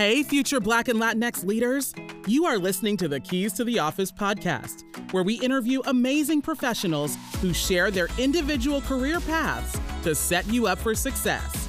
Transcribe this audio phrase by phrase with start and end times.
[0.00, 1.92] Hey, future Black and Latinx leaders.
[2.26, 7.18] You are listening to the Keys to the Office podcast, where we interview amazing professionals
[7.42, 11.68] who share their individual career paths to set you up for success.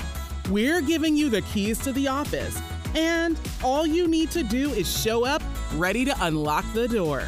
[0.50, 2.58] We're giving you the keys to the office,
[2.96, 5.44] and all you need to do is show up
[5.76, 7.26] ready to unlock the door.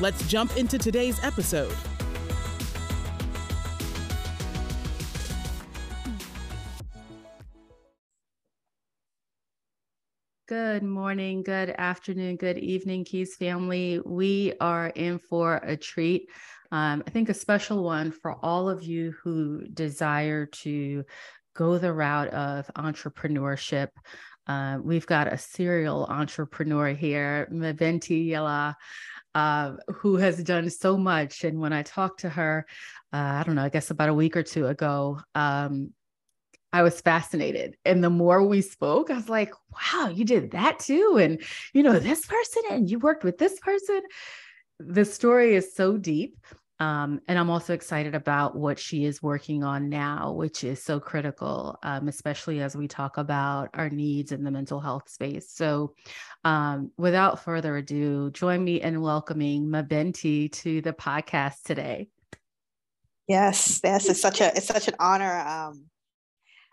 [0.00, 1.76] Let's jump into today's episode.
[10.48, 14.00] Good morning, good afternoon, good evening, Keys family.
[14.04, 16.30] We are in for a treat.
[16.70, 21.02] Um, I think a special one for all of you who desire to
[21.56, 23.88] go the route of entrepreneurship.
[24.46, 28.76] Uh, we've got a serial entrepreneur here, MaBinti Yillah,
[29.34, 31.42] uh, who has done so much.
[31.42, 32.66] And when I talked to her,
[33.12, 35.92] uh, I don't know, I guess about a week or two ago, um,
[36.76, 37.78] I was fascinated.
[37.86, 41.16] And the more we spoke, I was like, wow, you did that too.
[41.18, 41.40] And,
[41.72, 44.02] you know, this person, and you worked with this person.
[44.78, 46.36] The story is so deep.
[46.78, 51.00] Um, and I'm also excited about what she is working on now, which is so
[51.00, 55.50] critical, um, especially as we talk about our needs in the mental health space.
[55.50, 55.94] So,
[56.44, 62.08] um, without further ado, join me in welcoming MaBinti to the podcast today.
[63.26, 65.38] Yes, yes, it's such a it's such an honor.
[65.38, 65.86] Um,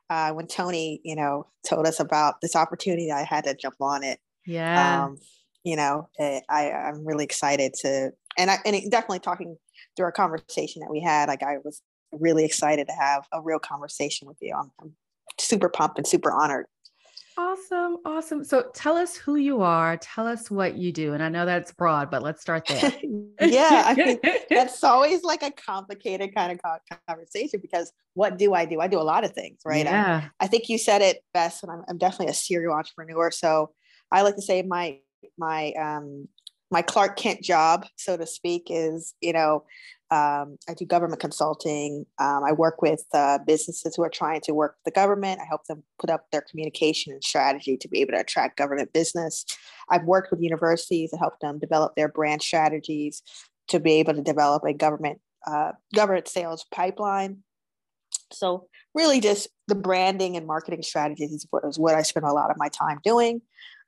[0.09, 4.03] uh, when Tony, you know, told us about this opportunity, I had to jump on
[4.03, 4.19] it.
[4.45, 5.05] Yeah.
[5.05, 5.17] Um,
[5.63, 9.57] you know, eh, I, I'm really excited to, and I, and definitely talking
[9.95, 13.59] through our conversation that we had, like I was really excited to have a real
[13.59, 14.53] conversation with you.
[14.55, 14.93] I'm, I'm
[15.39, 16.65] super pumped and super honored.
[17.37, 17.97] Awesome.
[18.05, 18.43] Awesome.
[18.43, 19.97] So tell us who you are.
[19.97, 21.13] Tell us what you do.
[21.13, 22.93] And I know that's broad, but let's start there.
[23.41, 23.83] yeah.
[23.85, 28.79] I mean, that's always like a complicated kind of conversation because what do I do?
[28.79, 29.85] I do a lot of things, right?
[29.85, 30.29] Yeah.
[30.39, 33.31] I, I think you said it best, and I'm, I'm definitely a serial entrepreneur.
[33.31, 33.71] So
[34.11, 34.99] I like to say my,
[35.37, 36.27] my, um,
[36.69, 39.63] my Clark Kent job, so to speak, is you know
[40.13, 42.05] um, I do government consulting.
[42.19, 45.41] Um, I work with uh, businesses who are trying to work with the government.
[45.41, 48.93] I help them put up their communication and strategy to be able to attract government
[48.93, 49.43] business.
[49.89, 53.23] I've worked with universities to help them develop their brand strategies
[53.69, 57.39] to be able to develop a government uh, government sales pipeline.
[58.31, 62.33] So really, just the branding and marketing strategies is what, is what I spend a
[62.33, 63.41] lot of my time doing.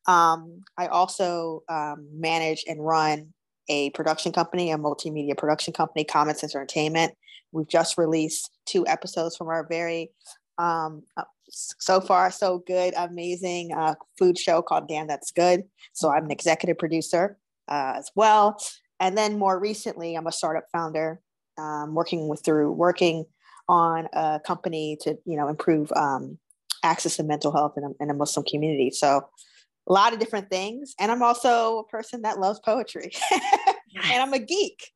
[0.08, 3.34] Um, I also um, manage and run
[3.70, 7.14] a production company, a multimedia production company, Common Sense Entertainment.
[7.52, 10.12] We've just released two episodes from our very,
[10.58, 15.64] um, uh, so far, so good, amazing uh, food show called Damn That's Good.
[15.94, 17.38] So I'm an executive producer
[17.68, 18.58] uh, as well.
[19.00, 21.22] And then more recently, I'm a startup founder,
[21.58, 23.26] um, working with through working
[23.68, 26.38] on a company to you know improve um,
[26.84, 28.92] access to mental health in a, in a Muslim community.
[28.92, 29.28] So
[29.88, 30.96] a lot of different things.
[31.00, 33.12] And I'm also a person that loves poetry.
[33.32, 34.92] and I'm a geek.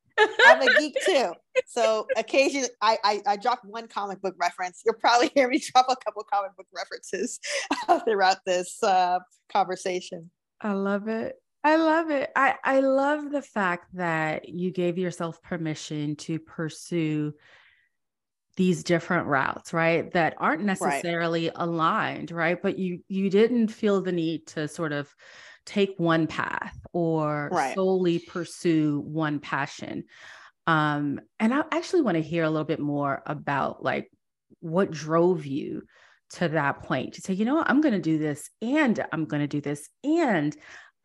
[0.45, 1.33] I'm a geek too.
[1.67, 4.81] So occasionally I, I, I drop one comic book reference.
[4.85, 7.39] You'll probably hear me drop a couple comic book references
[8.05, 9.19] throughout this uh,
[9.51, 10.31] conversation.
[10.61, 11.35] I love it.
[11.63, 12.31] I love it.
[12.35, 17.33] I, I love the fact that you gave yourself permission to pursue
[18.59, 21.53] these different routes right that aren't necessarily right.
[21.55, 25.15] aligned right but you you didn't feel the need to sort of
[25.65, 27.73] take one path or right.
[27.73, 30.03] solely pursue one passion
[30.67, 34.11] um and i actually want to hear a little bit more about like
[34.59, 35.81] what drove you
[36.29, 39.23] to that point to say you know what, i'm going to do this and i'm
[39.23, 40.53] going to do this and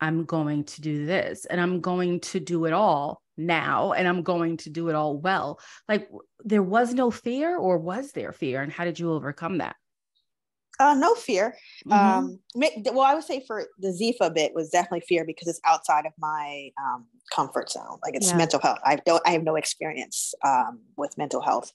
[0.01, 4.23] i'm going to do this and i'm going to do it all now and I'm
[4.23, 5.59] going to do it all well.
[5.87, 6.09] Like
[6.43, 8.61] there was no fear or was there fear?
[8.61, 9.75] And how did you overcome that?
[10.79, 11.55] Uh, no fear.
[11.87, 11.93] Mm-hmm.
[11.93, 12.39] Um,
[12.93, 16.11] well, I would say for the Ziefah bit was definitely fear because it's outside of
[16.19, 17.97] my um, comfort zone.
[18.03, 18.37] Like it's yeah.
[18.37, 18.79] mental health.
[18.83, 19.21] I don't.
[19.25, 21.71] I have no experience um, with mental health,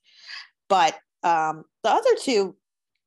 [0.69, 2.57] but um, the other two,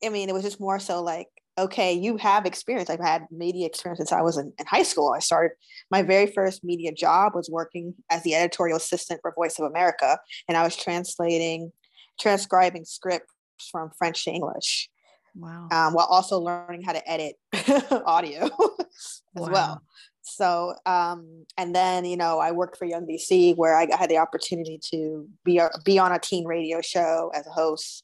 [0.03, 1.27] I mean, it was just more so like
[1.57, 2.89] okay, you have experience.
[2.89, 5.13] I've had media experience since I was in, in, high school.
[5.15, 5.51] I started
[5.91, 10.19] my very first media job was working as the editorial assistant for Voice of America,
[10.47, 11.71] and I was translating,
[12.19, 13.31] transcribing scripts
[13.71, 14.89] from French to English.
[15.35, 15.67] Wow.
[15.71, 17.37] Um, while also learning how to edit
[18.05, 18.43] audio
[18.79, 19.51] as wow.
[19.51, 19.83] well.
[20.21, 24.17] So, um, and then you know, I worked for Young DC, where I had the
[24.17, 28.03] opportunity to be be on a teen radio show as a host,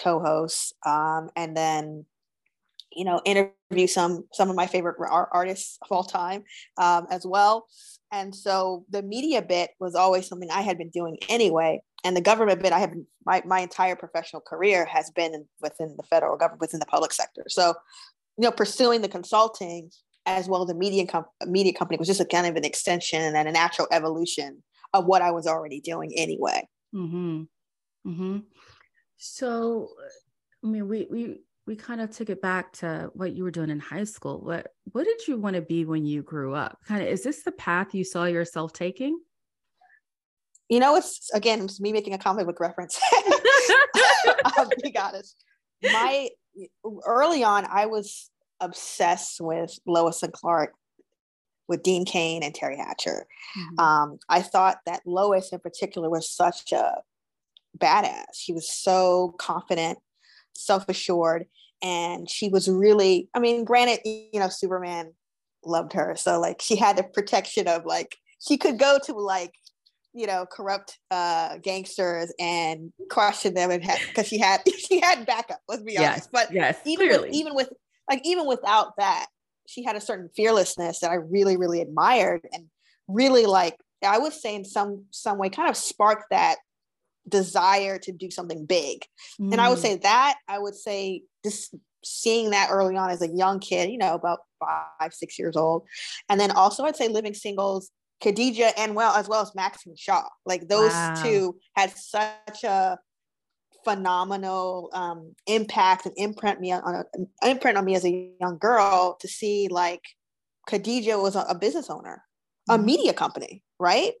[0.00, 2.06] co-host, um, and then
[2.96, 6.44] you know interview some some of my favorite artists of all time
[6.78, 7.66] um, as well
[8.10, 12.20] and so the media bit was always something i had been doing anyway and the
[12.20, 12.92] government bit i have
[13.24, 17.44] my, my entire professional career has been within the federal government within the public sector
[17.48, 17.74] so
[18.38, 19.90] you know pursuing the consulting
[20.26, 23.34] as well as a media, com- media company was just a kind of an extension
[23.34, 24.62] and a natural evolution
[24.94, 26.68] of what I was already doing anyway.
[26.94, 27.42] Mm-hmm.
[28.06, 28.38] Mm-hmm.
[29.16, 29.88] So,
[30.64, 33.70] I mean, we we we kind of took it back to what you were doing
[33.70, 34.40] in high school.
[34.40, 36.78] What what did you want to be when you grew up?
[36.86, 39.18] Kind of, is this the path you saw yourself taking?
[40.68, 42.98] You know, it's again, it's me making a comic book reference.
[44.44, 45.36] I'll be honest.
[45.82, 46.28] My
[47.06, 48.30] early on, I was
[48.60, 50.72] obsessed with Lois and Clark,
[51.68, 53.26] with Dean Cain and Teri Hatcher.
[53.58, 53.80] Mm-hmm.
[53.80, 56.96] Um, I thought that Lois in particular was such a
[57.78, 58.34] badass.
[58.34, 59.98] She was so confident,
[60.54, 61.46] self assured,
[61.82, 65.12] and she was really, I mean, granted, you know, Superman
[65.64, 66.14] loved her.
[66.16, 69.52] So, like, she had the protection of, like, she could go to, like,
[70.14, 75.26] you know, corrupt uh, gangsters and question them, and have because she had she had
[75.26, 75.60] backup.
[75.68, 76.32] Let's be yes, honest.
[76.32, 77.70] But yes, even with, even with
[78.10, 79.26] like even without that,
[79.66, 82.66] she had a certain fearlessness that I really really admired, and
[83.08, 86.56] really like I would say in some some way kind of sparked that
[87.28, 89.04] desire to do something big.
[89.40, 89.52] Mm.
[89.52, 89.82] And I would mm.
[89.82, 91.74] say that I would say just
[92.04, 95.86] seeing that early on as a young kid, you know, about five, six years old.
[96.28, 97.90] And then also I'd say living singles,
[98.22, 100.28] Khadijah and well, as well as Maxine Shaw.
[100.44, 101.14] Like those wow.
[101.22, 102.98] two had such a
[103.84, 109.16] phenomenal um, impact and imprint me on a, imprint on me as a young girl
[109.20, 110.02] to see like
[110.68, 112.22] Khadijah was a, a business owner,
[112.68, 112.84] a mm-hmm.
[112.84, 114.12] media company, right?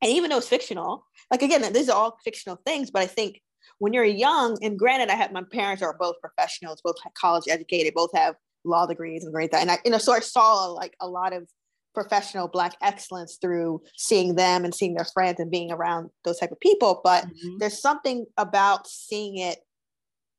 [0.00, 3.40] And even though it's fictional, like again, these are all fictional things, but I think
[3.78, 7.94] when you're young, and granted, I have my parents are both professionals, both college educated,
[7.94, 9.60] both have law degrees and great that.
[9.60, 11.48] And I, you know, so I saw like a lot of
[11.94, 16.52] professional black excellence through seeing them and seeing their friends and being around those type
[16.52, 17.00] of people.
[17.02, 17.58] But mm-hmm.
[17.58, 19.58] there's something about seeing it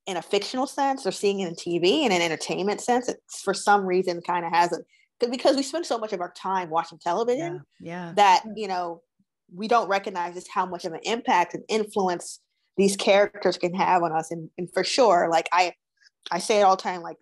[0.06, 3.08] in a fictional sense or seeing it in TV in an entertainment sense.
[3.08, 4.80] It's for some reason kind of has a
[5.30, 8.14] because we spend so much of our time watching television yeah, yeah.
[8.16, 9.02] that you know
[9.54, 12.40] we don't recognize just how much of an impact and influence
[12.78, 14.32] these characters can have on us.
[14.32, 15.74] And, and for sure, like I,
[16.32, 17.18] I say it all the time, like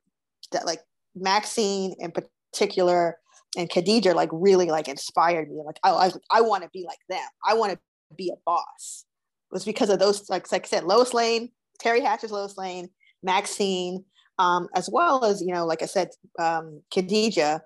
[0.51, 0.79] that, like
[1.15, 3.17] Maxine in particular
[3.57, 5.61] and Khadijah, like really like inspired me.
[5.65, 7.27] Like I, I, I want to be like them.
[7.45, 7.79] I want to
[8.15, 9.05] be a boss.
[9.51, 11.49] It was because of those, like, like I said, Lois Lane,
[11.83, 12.89] Teri Hatcher's Lois Lane,
[13.23, 14.05] Maxine,
[14.39, 16.09] um, as well as you know, like I said,
[16.39, 17.61] um, Khadijah,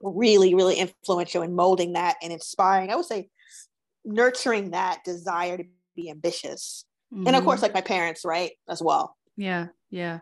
[0.00, 2.90] really, really influential in molding that and inspiring.
[2.90, 3.28] I would say
[4.04, 5.64] nurturing that desire to
[5.96, 6.84] be ambitious.
[7.12, 7.26] Mm-hmm.
[7.26, 7.64] And of course, mm-hmm.
[7.64, 9.16] like my parents, right, as well.
[9.36, 10.20] Yeah, yeah.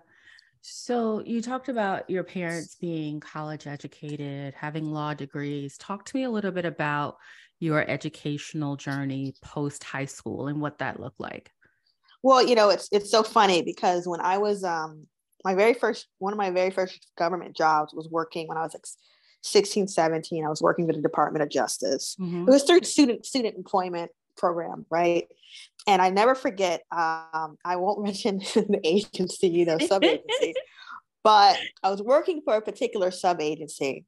[0.61, 5.77] So you talked about your parents being college educated, having law degrees.
[5.77, 7.17] Talk to me a little bit about
[7.59, 11.51] your educational journey post high school and what that looked like.
[12.23, 15.07] Well, you know, it's it's so funny because when I was um
[15.45, 18.75] my very first one of my very first government jobs was working when I was
[18.75, 18.85] like
[19.43, 22.17] 16, 17, I was working with the Department of Justice.
[22.21, 22.49] Mm-hmm.
[22.49, 25.29] It was through student student employment program, right?
[25.87, 30.55] And I never forget, um, I won't mention the agency, you know, sub agency,
[31.25, 34.05] but I was working for a particular sub agency,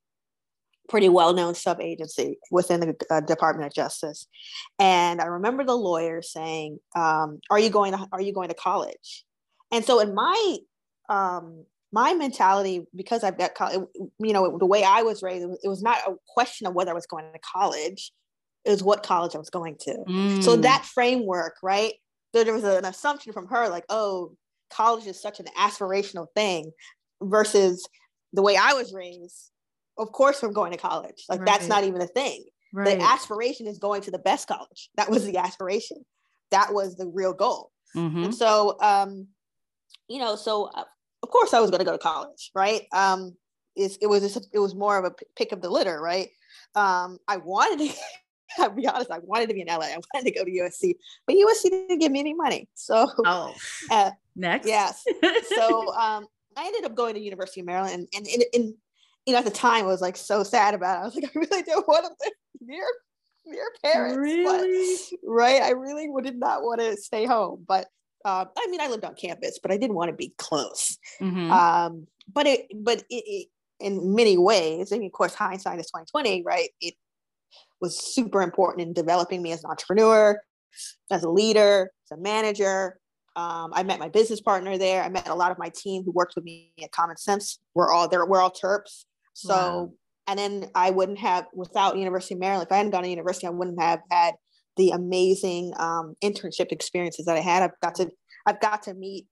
[0.89, 4.27] pretty well known sub agency within the uh, Department of Justice.
[4.79, 8.55] And I remember the lawyer saying, um, "Are you going to Are you going to
[8.55, 9.25] college?"
[9.73, 10.59] And so in my
[11.09, 11.65] um,
[11.95, 15.99] my mentality because I've got you know the way I was raised it was not
[16.07, 18.13] a question of whether I was going to college
[18.65, 20.43] it was what college I was going to mm.
[20.43, 21.95] so that framework right
[22.33, 24.33] there was an assumption from her like oh
[24.71, 26.73] college is such an aspirational thing
[27.23, 27.89] versus
[28.33, 29.53] the way I was raised
[29.97, 31.47] of course I'm going to college like right.
[31.47, 32.99] that's not even a thing right.
[32.99, 36.05] the aspiration is going to the best college that was the aspiration
[36.51, 38.25] that was the real goal mm-hmm.
[38.25, 39.29] and so um
[40.09, 40.83] you know so uh,
[41.25, 42.83] of course I was going to go to college, right?
[42.93, 43.35] Um,
[43.75, 46.29] it, it was just, it was more of a pick of the litter, right?
[46.75, 47.95] Um, I wanted to.
[48.59, 49.87] I'll be honest, I wanted to be in LA.
[49.87, 50.95] I wanted to go to USC,
[51.27, 52.69] but USC didn't give me any money.
[52.75, 53.53] So, oh,
[53.91, 55.03] uh, next, yes.
[55.57, 56.27] so, um,
[56.57, 58.75] I ended up going to University of Maryland, and, and, and,
[59.27, 61.01] you know, at the time, I was like so sad about it.
[61.01, 62.85] I was like, I really don't want to live near
[63.47, 64.45] near parents, really?
[64.45, 65.63] But, right?
[65.63, 67.89] I really did not want to stay home, but
[68.25, 70.99] uh, I mean, I lived on campus, but I didn't want to be close.
[71.21, 71.51] Mm-hmm.
[71.51, 73.49] Um, but it, but it, it,
[73.81, 76.71] in many ways, I mean, of course, hindsight is twenty twenty, right?
[76.81, 76.95] It
[77.81, 80.41] was super important in developing me as an entrepreneur,
[81.11, 82.99] as a leader, as a manager.
[83.37, 85.03] Um, I met my business partner there.
[85.03, 87.59] I met a lot of my team who worked with me at Common Sense.
[87.75, 88.25] We're all there.
[88.25, 89.05] We're all Terps.
[89.33, 89.93] So, wow.
[90.29, 92.69] and then I wouldn't have without University of Maryland.
[92.69, 94.35] If I hadn't gone to university, I wouldn't have had
[94.77, 97.63] the amazing um, internship experiences that I had.
[97.63, 98.11] I've got to
[98.47, 99.27] I've got to meet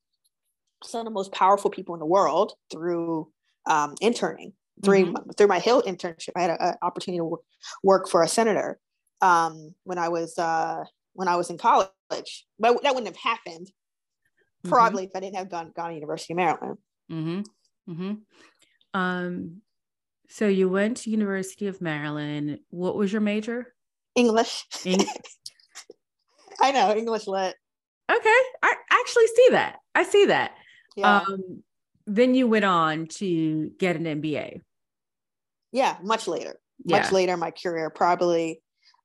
[0.85, 3.29] some of the most powerful people in the world through
[3.67, 4.53] um, interning,
[4.85, 5.31] through mm-hmm.
[5.37, 6.31] through my Hill internship.
[6.37, 7.41] I had an opportunity to work,
[7.83, 8.79] work for a senator
[9.21, 10.85] um, when I was uh,
[11.15, 12.27] when I was in college, but
[12.61, 14.69] that wouldn't have happened mm-hmm.
[14.69, 16.79] probably if I didn't have gone gone to University of Maryland.
[17.11, 17.93] Mm-hmm.
[17.93, 18.13] Mm-hmm.
[18.99, 19.63] Um,
[20.29, 22.61] so you went to University of Maryland.
[22.71, 23.75] What was your major?
[24.15, 24.67] English.
[26.61, 27.55] I know English lit.
[28.11, 29.79] Okay, I actually see that.
[29.95, 30.53] I see that.
[30.97, 31.19] Yeah.
[31.19, 31.63] Um,
[32.07, 34.61] then you went on to get an MBA.
[35.73, 36.59] Yeah, much later.
[36.85, 37.01] Yeah.
[37.01, 38.61] Much later in my career, probably.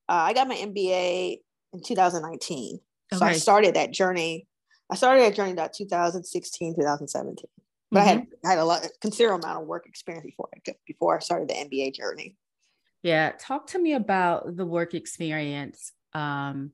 [0.10, 1.38] Uh, I got my MBA
[1.74, 2.80] in 2019.
[3.14, 3.20] Okay.
[3.20, 4.48] So I started that journey.
[4.92, 7.46] I started that journey about 2016, 2017.
[7.92, 8.08] But mm-hmm.
[8.08, 8.28] I had.
[8.46, 11.54] I had a lot considerable amount of work experience before I before I started the
[11.54, 12.36] MBA journey.
[13.08, 16.72] Yeah, talk to me about the work experience um,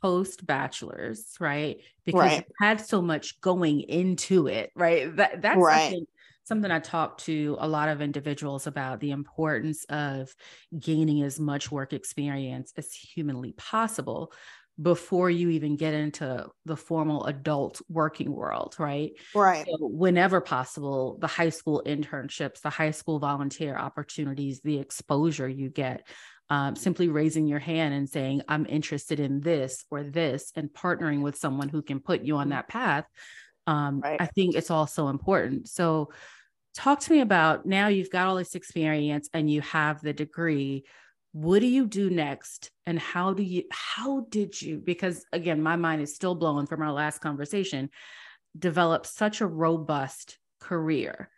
[0.00, 1.76] post bachelor's, right?
[2.06, 2.38] Because right.
[2.48, 5.14] you had so much going into it, right?
[5.16, 5.90] That that's right.
[5.90, 6.06] something,
[6.44, 10.34] something I talk to a lot of individuals about the importance of
[10.78, 14.32] gaining as much work experience as humanly possible
[14.80, 19.12] before you even get into the formal adult working world, right?
[19.34, 19.66] Right.
[19.66, 25.68] So whenever possible, the high school internships, the high school volunteer opportunities, the exposure you
[25.68, 26.06] get,
[26.50, 31.22] um, simply raising your hand and saying, I'm interested in this or this, and partnering
[31.22, 32.50] with someone who can put you on mm-hmm.
[32.50, 33.04] that path.
[33.66, 34.20] Um, right.
[34.20, 35.68] I think it's also important.
[35.68, 36.10] So,
[36.74, 40.84] talk to me about now you've got all this experience and you have the degree
[41.38, 42.72] what do you do next?
[42.84, 46.82] And how do you how did you because again my mind is still blown from
[46.82, 47.90] our last conversation
[48.58, 51.30] develop such a robust career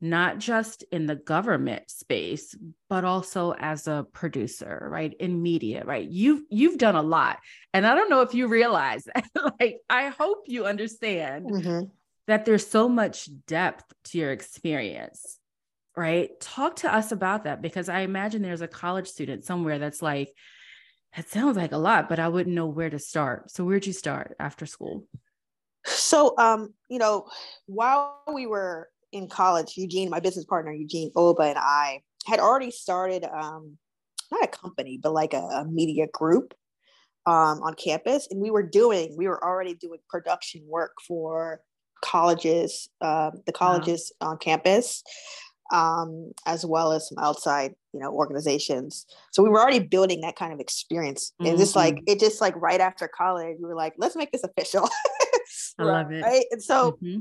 [0.00, 2.54] not just in the government space
[2.88, 5.14] but also as a producer right?
[5.18, 6.08] In media right?
[6.08, 7.40] You've you've done a lot.
[7.74, 9.02] And i don't know if you realize
[9.60, 11.86] like i hope you understand mm-hmm.
[12.28, 15.39] that there's so much depth to your experience
[15.96, 20.00] right talk to us about that because i imagine there's a college student somewhere that's
[20.02, 20.32] like
[21.16, 23.92] that sounds like a lot but i wouldn't know where to start so where'd you
[23.92, 25.04] start after school
[25.84, 27.26] so um you know
[27.66, 32.70] while we were in college, Eugene, my business partner, Eugene Oba, and I had already
[32.70, 33.76] started um,
[34.30, 36.54] not a company, but like a, a media group
[37.26, 38.28] um, on campus.
[38.30, 41.60] And we were doing, we were already doing production work for
[42.02, 44.28] colleges, uh, the colleges wow.
[44.28, 45.02] on campus,
[45.70, 49.06] um, as well as some outside, you know, organizations.
[49.32, 51.32] So we were already building that kind of experience.
[51.38, 51.58] And mm-hmm.
[51.58, 52.04] just like, mm-hmm.
[52.08, 54.88] it just like right after college, we were like, let's make this official.
[55.78, 56.22] I love it.
[56.22, 56.44] Right.
[56.50, 57.18] And so, mm-hmm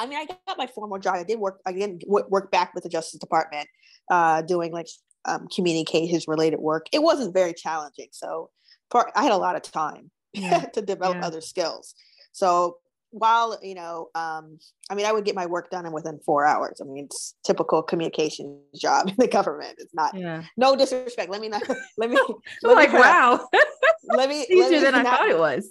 [0.00, 1.16] I mean, I got my formal job.
[1.16, 1.60] I did work.
[1.66, 3.68] I did work back with the Justice Department,
[4.10, 4.86] uh, doing like
[5.26, 6.86] um, communications related work.
[6.90, 8.48] It wasn't very challenging, so
[8.90, 10.60] part, I had a lot of time yeah.
[10.74, 11.26] to develop yeah.
[11.26, 11.94] other skills.
[12.32, 12.78] So
[13.10, 14.58] while you know, um,
[14.90, 16.80] I mean, I would get my work done in within four hours.
[16.80, 19.76] I mean, it's typical communications job in the government.
[19.78, 20.14] It's not.
[20.14, 20.44] Yeah.
[20.56, 21.30] No disrespect.
[21.30, 21.62] Let me not.
[21.98, 22.18] Let me.
[22.62, 23.48] let like me, wow.
[24.04, 24.46] let me.
[24.50, 25.68] Easier than not, I thought it was.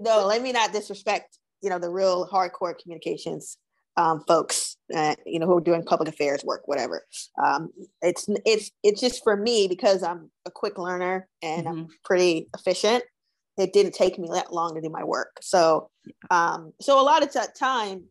[0.00, 3.56] No, let me not disrespect you know the real hardcore communications
[3.96, 7.06] um, folks uh, you know who are doing public affairs work whatever
[7.42, 7.70] um,
[8.02, 11.78] it's it's it's just for me because i'm a quick learner and mm-hmm.
[11.78, 13.04] i'm pretty efficient
[13.58, 15.90] it didn't take me that long to do my work so
[16.30, 18.04] um, so a lot of that time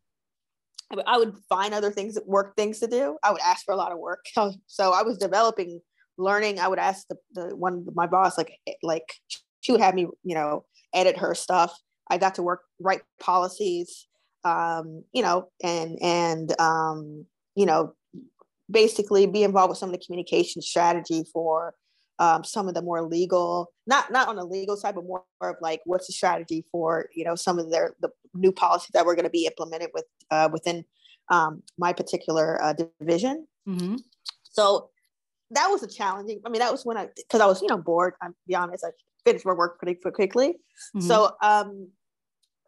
[1.08, 3.18] I would find other things work things to do.
[3.24, 4.26] I would ask for a lot of work.
[4.68, 5.80] So I was developing,
[6.18, 6.60] learning.
[6.60, 9.06] I would ask the, the one my boss like like
[9.62, 11.74] she would have me you know edit her stuff
[12.12, 14.08] I got to work write policies,
[14.44, 17.94] um, you know, and and um, you know,
[18.70, 21.74] basically be involved with some of the communication strategy for
[22.22, 25.56] um, some of the more legal, not not on the legal side, but more of
[25.60, 29.16] like what's the strategy for you know some of their the new policies that we're
[29.16, 30.86] going to be implemented with uh, within
[31.30, 33.48] um, my particular uh, division.
[33.68, 33.96] Mm-hmm.
[34.44, 34.92] So
[35.50, 36.42] that was a challenging.
[36.46, 38.14] I mean, that was when I because I was you know bored.
[38.22, 38.86] I'm be honest.
[38.86, 38.92] I
[39.26, 40.60] finished my work pretty quickly.
[40.96, 41.02] Mm-hmm.
[41.02, 41.90] So um,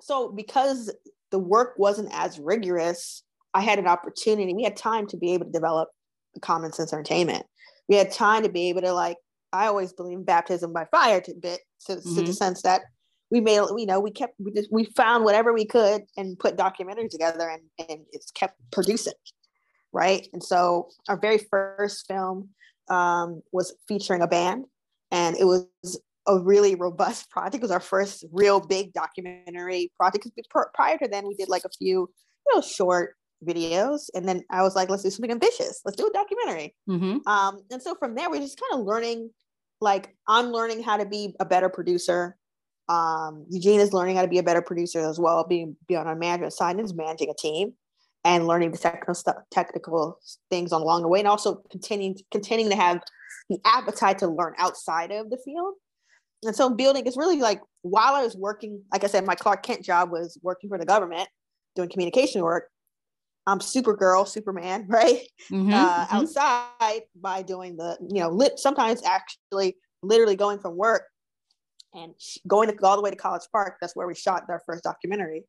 [0.02, 0.92] so because
[1.30, 3.22] the work wasn't as rigorous,
[3.54, 4.52] I had an opportunity.
[4.56, 5.90] We had time to be able to develop
[6.42, 7.46] common sense entertainment.
[7.88, 9.18] We had time to be able to like.
[9.54, 12.10] I always believe in baptism by fire to bit to, mm-hmm.
[12.10, 12.32] to the mm-hmm.
[12.32, 12.82] sense that
[13.32, 16.58] we made you know we kept we just we found whatever we could and put
[16.58, 19.14] documentaries together and and it's kept producing
[19.92, 22.50] right and so our very first film
[22.90, 24.66] um, was featuring a band
[25.12, 25.68] and it was
[26.28, 27.56] a really robust project.
[27.56, 30.28] It was our first real big documentary project.
[30.36, 32.10] Because prior to then, we did like a few,
[32.48, 35.82] you know, short videos, and then I was like, let's do something ambitious.
[35.84, 36.76] Let's do a documentary.
[36.90, 37.28] Mm-hmm.
[37.28, 39.30] Um, and so from there, we're just kind of learning.
[39.82, 42.38] Like I'm learning how to be a better producer.
[42.90, 46.20] Um, Eugene is learning how to be a better producer as well, being beyond on
[46.20, 47.74] management side is managing a team.
[48.26, 52.78] and learning the technical stuff, technical things along the way, and also continuing continuing to
[52.78, 53.02] have
[53.50, 55.76] the appetite to learn outside of the field.
[56.44, 59.64] And so building is really like while I was working, like I said, my Clark
[59.64, 61.28] Kent job was working for the government,
[61.76, 62.70] doing communication work.
[63.46, 65.28] I'm Supergirl, Superman, right?
[65.52, 66.16] Mm-hmm, uh, mm-hmm.
[66.16, 71.04] Outside by doing the, you know, lit, sometimes actually literally going from work
[71.94, 72.14] and
[72.48, 73.78] going to, all the way to College Park.
[73.80, 75.44] That's where we shot our first documentary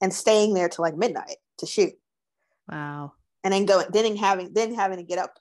[0.00, 1.92] and staying there till like midnight to shoot.
[2.70, 3.12] Wow.
[3.44, 5.34] And then going, then having, then having to get up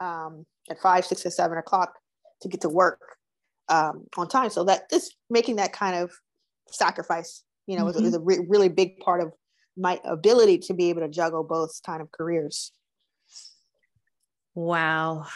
[0.00, 1.94] um, at five, six, or seven o'clock
[2.42, 3.00] to get to work
[3.68, 4.50] um, on time.
[4.50, 6.12] So that just making that kind of
[6.70, 7.98] sacrifice, you know, mm-hmm.
[7.98, 9.32] is, is, a re- really big part of
[9.78, 12.72] my ability to be able to juggle both kind of careers.
[14.54, 15.26] Wow.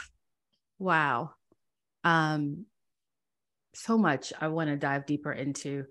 [0.78, 1.30] Wow.
[2.04, 2.66] Um,
[3.74, 5.86] so much I want to dive deeper into.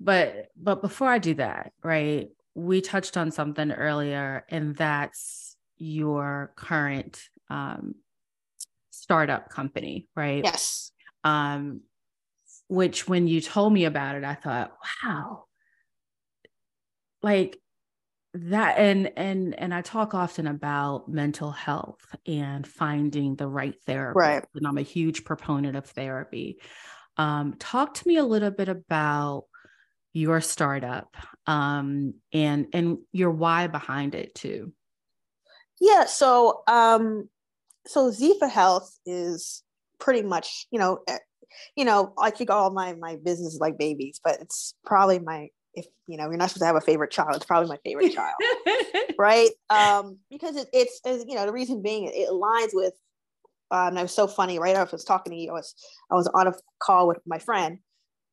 [0.00, 2.28] But but before I do that, right?
[2.54, 7.94] We touched on something earlier, and that's your current um,
[8.90, 10.44] startup company, right?
[10.44, 10.90] Yes.
[11.24, 11.82] Um,
[12.68, 14.72] which when you told me about it, I thought,
[15.04, 15.44] wow,
[17.22, 17.61] like
[18.34, 24.18] that and and and i talk often about mental health and finding the right therapy
[24.18, 24.44] right.
[24.54, 26.58] and i'm a huge proponent of therapy.
[27.16, 29.44] Um, talk to me a little bit about
[30.12, 31.14] your startup
[31.46, 34.72] um, and and your why behind it too.
[35.80, 37.28] Yeah so um
[37.86, 39.62] so Ziefah health is
[39.98, 41.18] pretty much you know eh,
[41.76, 45.48] you know i think all my my business is like babies but it's probably my
[45.74, 48.12] if you know you're not supposed to have a favorite child it's probably my favorite
[48.14, 48.34] child
[49.18, 52.94] right um because it, it's, it's you know the reason being it aligns with
[53.70, 55.74] um, and it was so funny right I was talking to you I was
[56.10, 57.78] I was on a call with my friend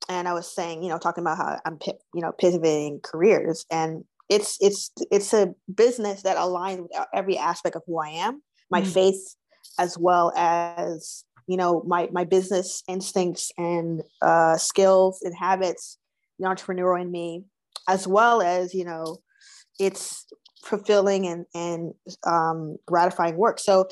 [0.07, 1.79] and I was saying you know talking about how I'm
[2.13, 7.75] you know pivoting careers and it's it's it's a business that aligns with every aspect
[7.75, 8.91] of who I am my mm-hmm.
[8.91, 9.35] faith
[9.79, 15.97] as well as you know my my business instincts and uh, skills and habits
[16.39, 17.43] the entrepreneur in me,
[17.87, 19.17] as well as, you know,
[19.79, 20.25] it's
[20.63, 21.93] fulfilling and, and
[22.25, 23.59] um, gratifying work.
[23.59, 23.87] So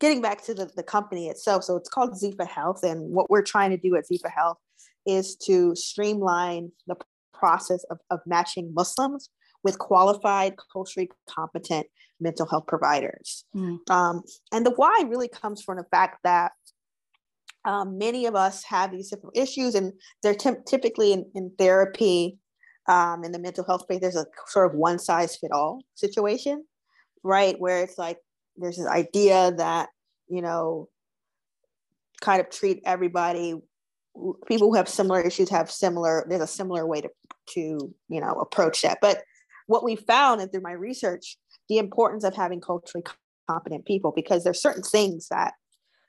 [0.00, 2.82] getting back to the, the company itself, so it's called Ziefah Health.
[2.82, 4.58] And what we're trying to do at Ziefah Health
[5.06, 6.96] is to streamline the
[7.32, 9.30] process of, of matching Muslims
[9.62, 11.86] with qualified, culturally competent
[12.20, 13.44] mental health providers.
[13.56, 13.78] Mm.
[13.90, 16.52] Um, and the why really comes from the fact that
[17.64, 22.38] um, many of us have these different issues, and they're t- typically in, in therapy,
[22.88, 24.00] um, in the mental health space.
[24.00, 26.64] There's a sort of one size fit all situation,
[27.22, 27.58] right?
[27.58, 28.18] Where it's like
[28.56, 29.88] there's this idea that
[30.28, 30.88] you know,
[32.20, 33.54] kind of treat everybody.
[34.46, 36.26] People who have similar issues have similar.
[36.28, 37.08] There's a similar way to
[37.50, 38.98] to you know approach that.
[39.00, 39.22] But
[39.66, 41.36] what we found, and through my research,
[41.68, 43.04] the importance of having culturally
[43.48, 45.54] competent people because there's certain things that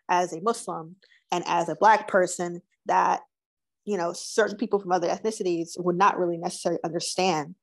[0.09, 0.95] as a Muslim
[1.31, 3.21] and as a black person that
[3.85, 7.55] you know certain people from other ethnicities would not really necessarily understand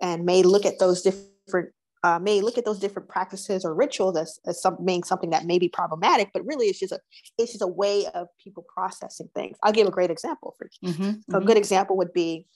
[0.00, 1.70] and may look at those different
[2.06, 5.44] uh, may look at those different practices or rituals as, as some, being something that
[5.44, 7.00] may be problematic, but really it's just a
[7.36, 9.56] it's just a way of people processing things.
[9.62, 10.90] I'll give a great example for you.
[10.90, 11.34] Mm-hmm, mm-hmm.
[11.34, 12.46] A good example would be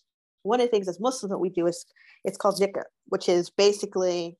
[0.42, 1.84] one of the things as Muslims that we do is
[2.24, 4.38] it's called zikr, which is basically,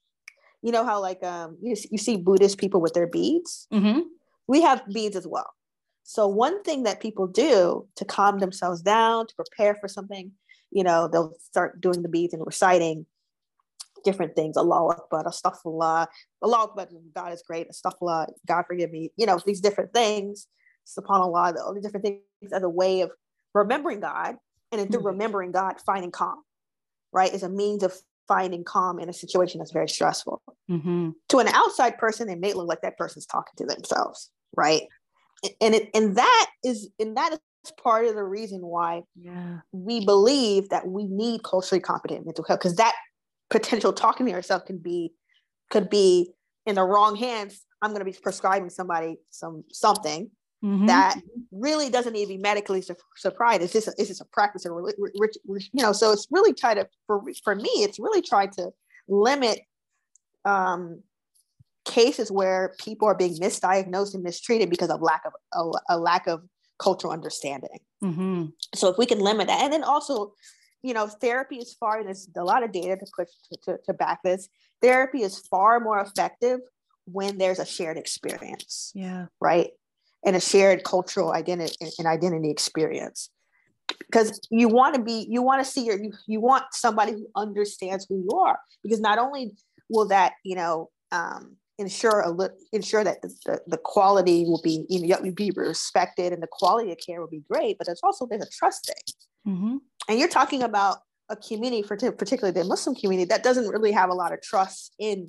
[0.62, 3.66] you know how like um you, you see Buddhist people with their beads.
[3.72, 4.00] Mm-hmm.
[4.46, 5.50] We have beads as well.
[6.10, 10.32] So one thing that people do to calm themselves down, to prepare for something,
[10.72, 13.06] you know, they'll start doing the beads and reciting
[14.04, 14.56] different things.
[14.56, 16.08] Allah Akbar, Astaghfirullah,
[16.42, 20.48] Allah Akbar, God is great, Astaghfirullah, God forgive me, you know, these different things,
[20.84, 23.12] SubhanAllah, all the different things as a way of
[23.54, 24.34] remembering God.
[24.72, 25.06] And then through mm-hmm.
[25.06, 26.42] remembering God, finding calm,
[27.12, 27.32] right?
[27.32, 27.94] Is a means of
[28.26, 30.42] finding calm in a situation that's very stressful.
[30.68, 31.10] Mm-hmm.
[31.28, 34.82] To an outside person, it may look like that person's talking to themselves, right?
[35.60, 39.58] And it and that is and that is part of the reason why yeah.
[39.72, 42.94] we believe that we need culturally competent mental health because that
[43.48, 45.12] potential talking to yourself can be
[45.70, 46.30] could be
[46.66, 50.30] in the wrong hands i'm going to be prescribing somebody some something
[50.64, 50.86] mm-hmm.
[50.86, 51.18] that
[51.50, 54.64] really doesn't need to be medically su- surprised it's just a, it's just a practice
[54.64, 58.70] of you know so it's really trying to for, for me it's really trying to
[59.08, 59.60] limit
[60.44, 61.02] um
[61.84, 66.26] cases where people are being misdiagnosed and mistreated because of lack of a, a lack
[66.26, 66.42] of
[66.78, 67.78] cultural understanding.
[68.02, 68.46] Mm-hmm.
[68.74, 70.32] So if we can limit that, and then also,
[70.82, 71.98] you know, therapy is far.
[71.98, 74.48] and There's a lot of data to push to, to, to back this.
[74.82, 76.60] Therapy is far more effective
[77.04, 78.92] when there's a shared experience.
[78.94, 79.26] Yeah.
[79.40, 79.70] Right.
[80.24, 83.30] And a shared cultural identity and identity experience
[83.98, 87.26] because you want to be you want to see your you, you want somebody who
[87.36, 89.52] understands who you are because not only
[89.88, 94.84] will that you know um, ensure a li- ensure that the, the quality will be
[94.90, 98.26] you know be respected and the quality of care will be great but there's also
[98.26, 99.76] there's a trust thing mm-hmm.
[100.08, 100.98] and you're talking about
[101.30, 104.94] a community for particularly the muslim community that doesn't really have a lot of trust
[104.98, 105.26] in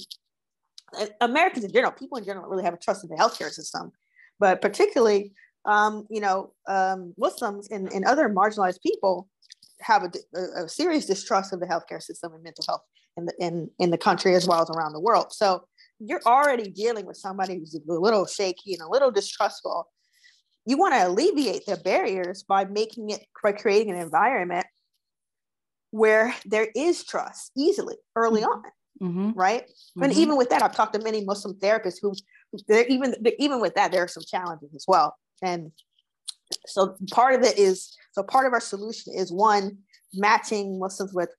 [1.21, 3.91] americans in general people in general really have a trust in the healthcare system
[4.37, 5.31] but particularly
[5.65, 9.29] um, you know um, muslims and, and other marginalized people
[9.79, 12.83] have a, a, a serious distrust of the healthcare system and mental health
[13.15, 15.63] in the in, in the country as well as around the world so
[16.03, 19.87] you're already dealing with somebody who's a little shaky and a little distrustful.
[20.65, 24.65] You want to alleviate the barriers by making it by creating an environment
[25.91, 28.51] where there is trust easily early mm-hmm.
[28.51, 28.63] on.
[29.01, 29.39] Mm-hmm.
[29.39, 29.63] Right.
[29.63, 30.03] Mm-hmm.
[30.03, 32.13] And even with that, I've talked to many Muslim therapists who
[32.67, 35.15] they're even even with that, there are some challenges as well.
[35.41, 35.71] And
[36.67, 39.79] so part of it is so part of our solution is one,
[40.13, 41.29] matching Muslims with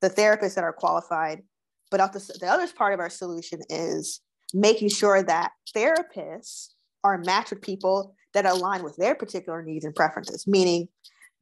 [0.00, 1.42] the therapists that are qualified
[1.90, 4.20] but the, the other part of our solution is
[4.54, 6.68] making sure that therapists
[7.04, 10.88] are matched with people that align with their particular needs and preferences, meaning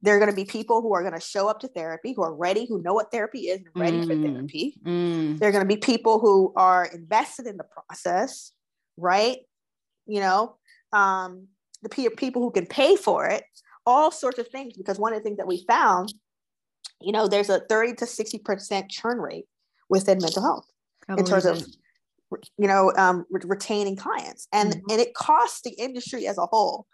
[0.01, 2.23] there are going to be people who are going to show up to therapy who
[2.23, 4.75] are ready, who know what therapy is and ready mm, for therapy.
[4.85, 5.39] Mm.
[5.39, 8.51] There are going to be people who are invested in the process,
[8.97, 9.37] right?
[10.05, 10.57] You know,
[10.93, 11.47] um,
[11.81, 13.43] the people who can pay for it,
[13.85, 14.77] all sorts of things.
[14.77, 16.13] Because one of the things that we found,
[17.01, 19.45] you know, there's a 30 to 60% churn rate
[19.89, 20.67] within mental health
[21.17, 21.63] in terms of
[22.57, 24.47] you know um, re- retaining clients.
[24.51, 24.91] And mm-hmm.
[24.91, 26.87] and it costs the industry as a whole.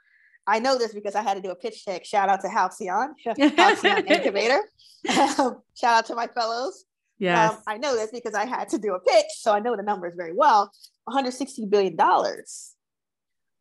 [0.47, 2.06] I know this because i had to do a pitch deck.
[2.06, 3.15] Shout out to halcyon
[3.58, 4.62] halcyon incubator.
[5.10, 6.86] Um, shout out to my fellows.
[7.19, 7.51] Yes.
[7.51, 9.84] Um, i know this because i had to do a pitch so i know the
[9.84, 10.71] numbers very well.
[11.06, 12.73] 160 billion dollars.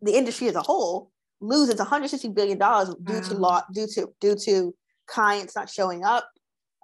[0.03, 3.21] The industry as a whole loses 160 billion dollars due wow.
[3.21, 4.75] to law due to due to
[5.07, 6.29] clients not showing up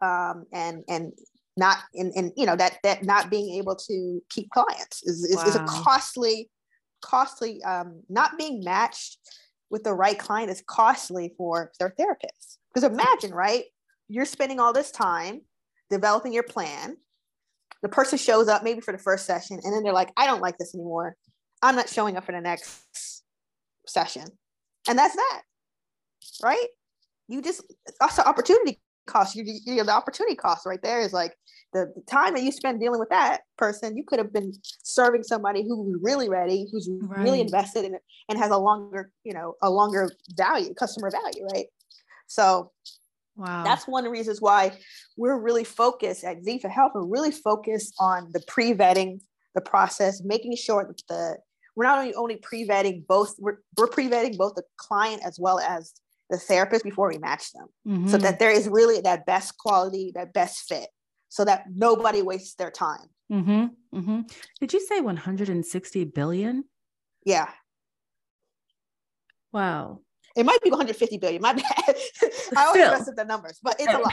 [0.02, 1.12] um, and and
[1.56, 5.36] not in, in you know that that not being able to keep clients is, is,
[5.36, 5.44] wow.
[5.44, 6.50] is a costly
[7.02, 9.18] costly um, not being matched
[9.70, 12.58] with the right client is costly for their therapist.
[12.72, 13.64] Because imagine right
[14.08, 15.40] you're spending all this time
[15.90, 16.96] developing your plan.
[17.82, 20.40] The person shows up maybe for the first session and then they're like i don't
[20.42, 21.16] like this anymore.
[21.62, 23.22] I'm not showing up for the next
[23.86, 24.24] session.
[24.88, 25.42] And that's that
[26.42, 26.66] right?
[27.28, 27.62] You just
[28.00, 31.34] that's an opportunity cost you, you know the opportunity cost right there is like
[31.72, 35.22] the, the, time that you spend dealing with that person you could have been serving
[35.22, 37.20] somebody who's really ready who's right.
[37.20, 41.46] really invested in it and has a longer you know a longer value customer value
[41.52, 41.66] right?
[42.26, 42.72] So
[43.36, 43.62] wow.
[43.64, 44.72] that's one of the reasons why
[45.16, 46.92] we're really focused at Ziefah Health.
[46.94, 49.20] We're really focused on the pre-vetting
[49.54, 51.38] the process making sure that the
[51.76, 55.94] we're not only only pre-vetting both we're, we're pre-vetting both the client as well as
[56.30, 57.66] the therapist before we match them.
[57.86, 58.08] Mm-hmm.
[58.08, 60.88] so that there is really that best quality that best fit
[61.28, 63.08] so that nobody wastes their time.
[63.32, 63.98] Mm-hmm.
[63.98, 64.20] Mm-hmm.
[64.60, 66.64] did you say 160 billion?
[67.24, 67.48] Yeah.
[69.52, 70.00] Wow.
[70.36, 71.64] It might be 150 billion my bad.
[72.56, 74.12] I always mess up the numbers but it's a lot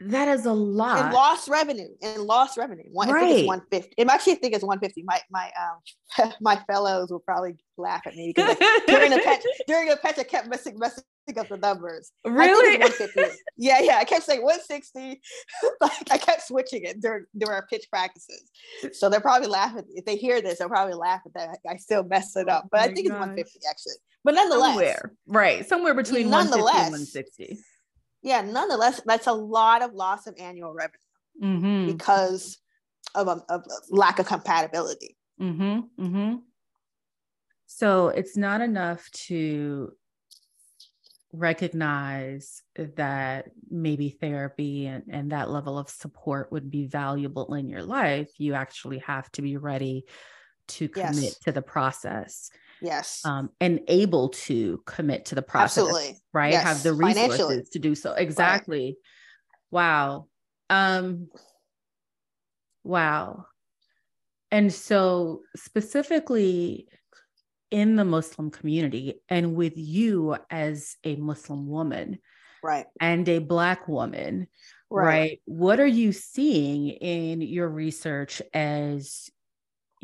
[0.00, 0.98] that is a lot.
[0.98, 1.88] And lost revenue.
[2.02, 2.84] And lost revenue.
[2.90, 3.22] One, right.
[3.22, 3.94] I think it's 150.
[3.96, 5.04] It actually I think it's 150.
[5.04, 9.88] My my um my fellows will probably laugh at me because during the pitch during
[9.88, 11.04] the pitch I kept messing messing
[11.38, 12.10] up the numbers.
[12.24, 12.78] Really?
[12.78, 13.38] 150.
[13.56, 13.96] yeah, yeah.
[13.98, 15.20] I kept saying 160.
[15.80, 18.50] like I kept switching it during during our pitch practices.
[18.92, 19.84] So they're probably laughing.
[19.94, 21.58] If they hear this, they'll probably laugh at that.
[21.68, 22.66] I still mess it up.
[22.70, 23.16] But oh I think gosh.
[23.16, 23.94] it's 150 actually.
[24.24, 24.68] But nonetheless.
[24.70, 25.12] Somewhere.
[25.26, 25.68] Right.
[25.68, 27.58] Somewhere between 150 and 160
[28.24, 30.98] yeah, nonetheless, that's a lot of loss of annual revenue
[31.42, 31.92] mm-hmm.
[31.92, 32.58] because
[33.14, 35.16] of a, of lack of compatibility.
[35.40, 36.04] Mm-hmm.
[36.04, 36.36] Mm-hmm.
[37.66, 39.92] So it's not enough to
[41.32, 47.82] recognize that maybe therapy and, and that level of support would be valuable in your
[47.82, 48.30] life.
[48.38, 50.06] You actually have to be ready
[50.68, 51.38] to commit yes.
[51.40, 53.22] to the process yes.
[53.24, 56.18] um, and able to commit to the process Absolutely.
[56.32, 56.52] right?
[56.52, 56.64] Yes.
[56.64, 58.12] have the resources to do so.
[58.12, 58.96] Exactly.
[59.72, 59.82] Right.
[59.82, 60.26] wow.
[60.70, 61.28] Um
[62.82, 63.46] wow.
[64.50, 66.86] And so specifically
[67.70, 72.18] in the muslim community and with you as a muslim woman
[72.62, 72.86] right.
[73.00, 74.46] and a black woman
[74.94, 75.04] right.
[75.04, 75.42] right?
[75.44, 79.30] What are you seeing in your research as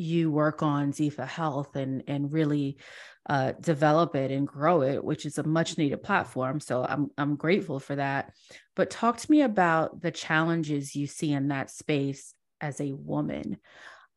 [0.00, 2.78] you work on Ziefah Health and and really
[3.28, 6.58] uh, develop it and grow it, which is a much needed platform.
[6.58, 8.32] So I'm I'm grateful for that.
[8.74, 13.58] But talk to me about the challenges you see in that space as a woman.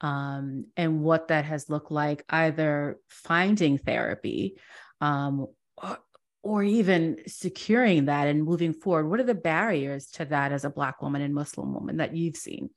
[0.02, 4.58] Um, and what that has looked like, either finding therapy
[5.00, 5.98] um, or,
[6.42, 9.10] or even securing that and moving forward.
[9.10, 12.36] What are the barriers to that as a Black woman and Muslim woman that you've
[12.36, 12.70] seen?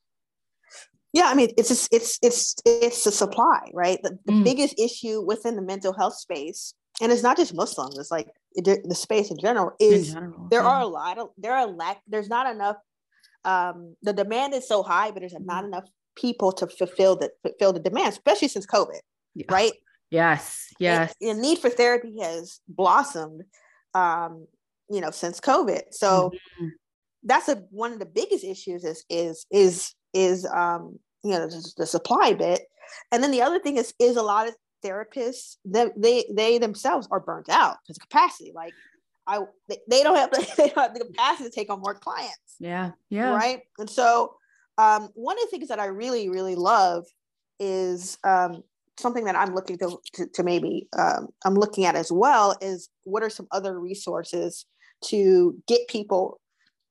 [1.16, 3.98] Yeah, I mean, it's just, it's it's it's the supply, right?
[4.02, 4.44] The, the mm.
[4.44, 7.96] biggest issue within the mental health space, and it's not just Muslims.
[7.98, 10.68] It's like the space in general is in general, there yeah.
[10.68, 12.02] are a lot of there are lack.
[12.06, 12.76] There's not enough.
[13.46, 15.68] Um, the demand is so high, but there's not mm-hmm.
[15.68, 15.84] enough
[16.16, 19.00] people to fulfill the fulfill the demand, especially since COVID,
[19.48, 19.72] right?
[20.10, 21.14] Yes, yes.
[21.18, 23.44] The need for therapy has blossomed,
[23.94, 24.46] um,
[24.90, 25.80] you know, since COVID.
[25.92, 26.68] So mm-hmm.
[27.22, 31.72] that's a one of the biggest issues is is is is um, you know the,
[31.76, 32.62] the supply bit,
[33.12, 37.08] and then the other thing is is a lot of therapists they they, they themselves
[37.10, 38.52] are burnt out because capacity.
[38.54, 38.72] Like
[39.26, 41.94] I they, they don't have the, they don't have the capacity to take on more
[41.94, 42.56] clients.
[42.58, 43.34] Yeah, yeah.
[43.34, 44.34] Right, and so
[44.78, 47.04] um, one of the things that I really really love
[47.58, 48.62] is um,
[48.98, 52.88] something that I'm looking to, to, to maybe um, I'm looking at as well is
[53.04, 54.66] what are some other resources
[55.04, 56.40] to get people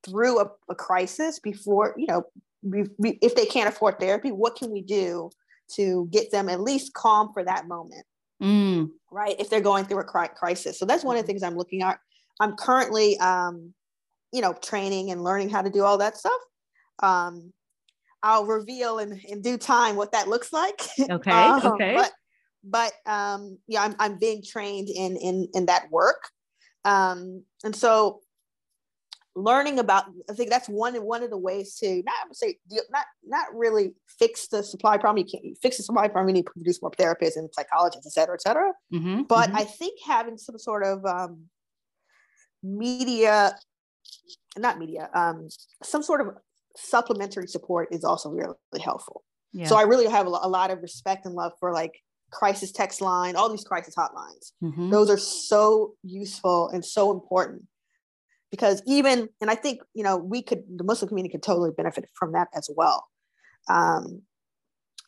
[0.06, 2.24] through a, a crisis before you know
[3.00, 5.30] if they can't afford therapy what can we do
[5.74, 8.06] to get them at least calm for that moment
[8.42, 8.90] mm.
[9.12, 11.40] right if they're going through a crisis so that's one of the mm-hmm.
[11.40, 12.00] things i'm looking at
[12.40, 13.74] i'm currently um,
[14.32, 16.32] you know training and learning how to do all that stuff
[17.04, 17.52] um,
[18.26, 20.82] I'll reveal in, in due time what that looks like.
[21.10, 21.32] Okay.
[21.32, 21.96] um, okay.
[21.96, 22.12] But,
[22.64, 26.30] but um, yeah, I'm, I'm being trained in, in, in that work.
[26.84, 28.22] Um, and so
[29.36, 32.58] learning about, I think that's one, one of the ways to not say,
[32.90, 35.26] not, not really fix the supply problem.
[35.26, 36.30] You can't fix the supply problem.
[36.30, 38.72] You need to produce more therapists and psychologists, et cetera, et cetera.
[38.94, 39.58] Mm-hmm, but mm-hmm.
[39.58, 41.44] I think having some sort of um,
[42.64, 43.56] media,
[44.58, 45.50] not media, um,
[45.84, 46.28] some sort of
[46.78, 49.24] supplementary support is also really, really helpful.
[49.52, 49.68] Yeah.
[49.68, 53.00] So I really have a, a, lot of respect and love for like crisis text
[53.02, 54.52] line, all these crisis hotlines.
[54.64, 54.90] Mm-hmm.
[54.90, 57.64] Those are so useful and so important
[58.52, 62.10] because even, and I think, you know, we could, the Muslim community could totally benefit
[62.14, 63.08] from that as well.
[63.70, 64.22] Um,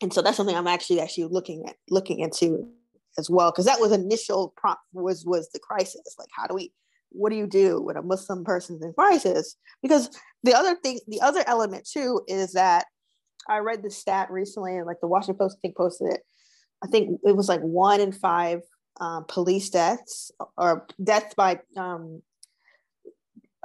[0.02, 2.68] and so that's something I'm actually actually looking at, looking into
[3.16, 6.14] as well, because that was initial prompt was, was the crisis.
[6.18, 6.72] Like, how do we,
[7.10, 9.56] what do you do when a Muslim person's in crisis?
[9.82, 10.10] Because
[10.42, 12.86] the other thing, the other element too, is that
[13.48, 16.20] I read the stat recently, and like the Washington Post, I think posted it.
[16.84, 18.60] I think it was like one in five
[19.00, 22.20] um, police deaths or deaths by, um,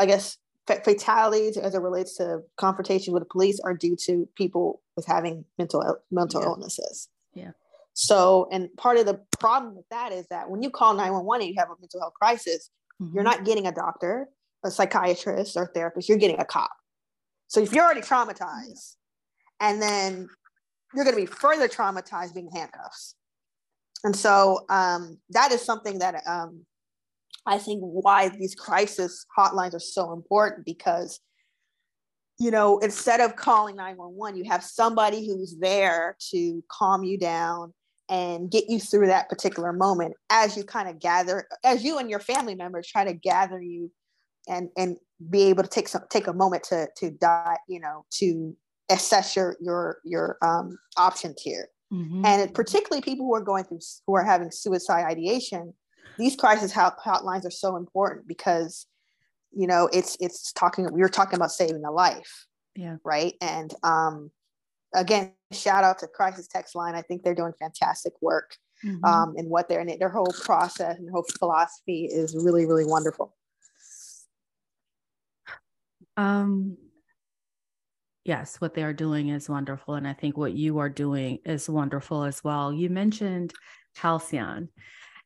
[0.04, 0.38] I guess,
[0.68, 5.46] fatalities as it relates to confrontation with the police are due to people with having
[5.58, 6.48] mental mental yeah.
[6.48, 7.10] illnesses.
[7.34, 7.52] Yeah.
[7.94, 11.54] So, and part of the problem with that is that when you call 911 and
[11.54, 12.70] you have a mental health crisis,
[13.02, 13.16] Mm-hmm.
[13.16, 14.28] You're not getting a doctor,
[14.63, 16.10] a psychiatrist, or therapist.
[16.10, 16.72] You're getting a cop.
[17.48, 18.96] So if you're already traumatized,
[19.60, 20.28] and then
[20.94, 23.16] you're going to be further traumatized being handcuffs.
[24.04, 26.66] And so um, that is something that um,
[27.46, 31.20] I think why these crisis hotlines are so important because,
[32.40, 37.74] you know, instead of calling 911, you have somebody who's there to calm you down
[38.10, 42.10] and get you through that particular moment as you kind of gather as you and
[42.10, 43.90] your family members try to gather you
[44.48, 44.98] and and
[45.30, 48.56] be able to take some take a moment to to die you know to
[48.90, 52.26] assess your your your um, options here mm-hmm.
[52.26, 55.74] and particularly people who are going through who are having suicide ideation
[56.18, 58.86] these crisis hotlines are so important because
[59.52, 63.74] you know it's it's talking we are talking about saving a life yeah right and
[63.84, 64.32] um
[64.94, 66.96] again, shout out to Crisis Text Line.
[66.96, 69.04] I think they're doing fantastic work mm-hmm.
[69.04, 69.98] um, in what they're in.
[70.00, 73.36] Their whole process and whole philosophy is really, really wonderful.
[76.16, 76.78] Um,
[78.24, 79.96] yes, what they are doing is wonderful.
[79.96, 82.72] And I think what you are doing is wonderful as well.
[82.72, 83.54] You mentioned
[83.96, 84.70] Halcyon,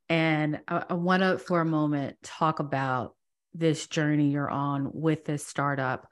[0.09, 3.15] and I, I want to, for a moment, talk about
[3.53, 6.07] this journey you're on with this startup.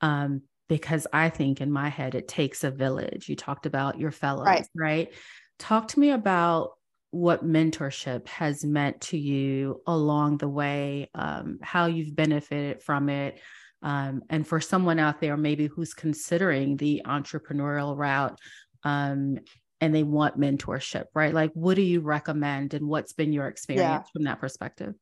[0.00, 3.28] Um, because I think in my head it takes a village.
[3.28, 4.66] You talked about your fellows, right?
[4.76, 5.14] right?
[5.58, 6.72] Talk to me about
[7.10, 13.40] what mentorship has meant to you along the way, um, how you've benefited from it.
[13.82, 18.38] Um, and for someone out there, maybe who's considering the entrepreneurial route
[18.84, 19.38] um,
[19.80, 21.32] and they want mentorship, right?
[21.32, 24.12] Like, what do you recommend and what's been your experience yeah.
[24.12, 24.94] from that perspective?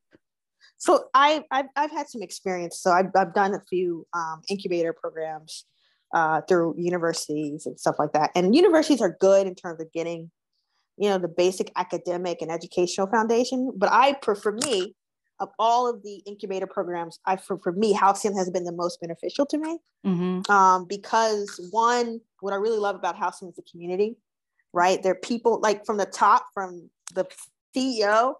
[0.77, 2.79] So I, I've, I've had some experience.
[2.79, 5.65] So I've, I've done a few um, incubator programs
[6.13, 8.31] uh, through universities and stuff like that.
[8.35, 10.29] And universities are good in terms of getting,
[10.97, 13.71] you know, the basic academic and educational foundation.
[13.75, 14.95] But I, for me,
[15.39, 18.99] of all of the incubator programs, I for, for me, Halcyon has been the most
[19.01, 19.79] beneficial to me.
[20.05, 20.51] Mm-hmm.
[20.51, 24.15] Um, because one, what I really love about Halcyon is the community,
[24.77, 25.01] right?
[25.01, 27.25] They're people like from the top, from the
[27.75, 28.35] CEO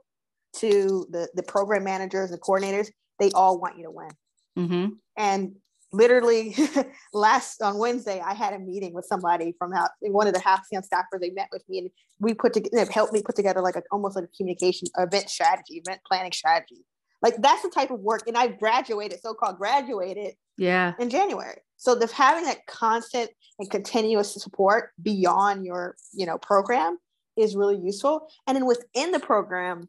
[0.57, 4.09] to the the program managers, the coordinators, they all want you to win.
[4.57, 4.87] Mm-hmm.
[5.17, 5.55] And
[5.91, 6.55] literally
[7.13, 10.83] last on Wednesday, I had a meeting with somebody from out one of the Halcyon
[10.83, 11.21] staffers.
[11.21, 14.15] They met with me and we put together, helped me put together like a, almost
[14.15, 16.85] like a communication event strategy, event planning strategy.
[17.23, 18.27] Like that's the type of work.
[18.27, 21.61] And I graduated, so-called graduated yeah in January.
[21.77, 26.97] So the having that constant and continuous support beyond your, you know, program
[27.37, 28.27] is really useful.
[28.47, 29.87] And then within the program,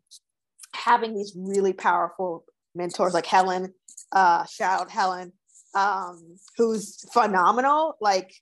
[0.75, 3.73] having these really powerful mentors like Helen,
[4.13, 5.33] uh, shout out Helen,
[5.75, 7.97] um, who's phenomenal.
[8.01, 8.35] Like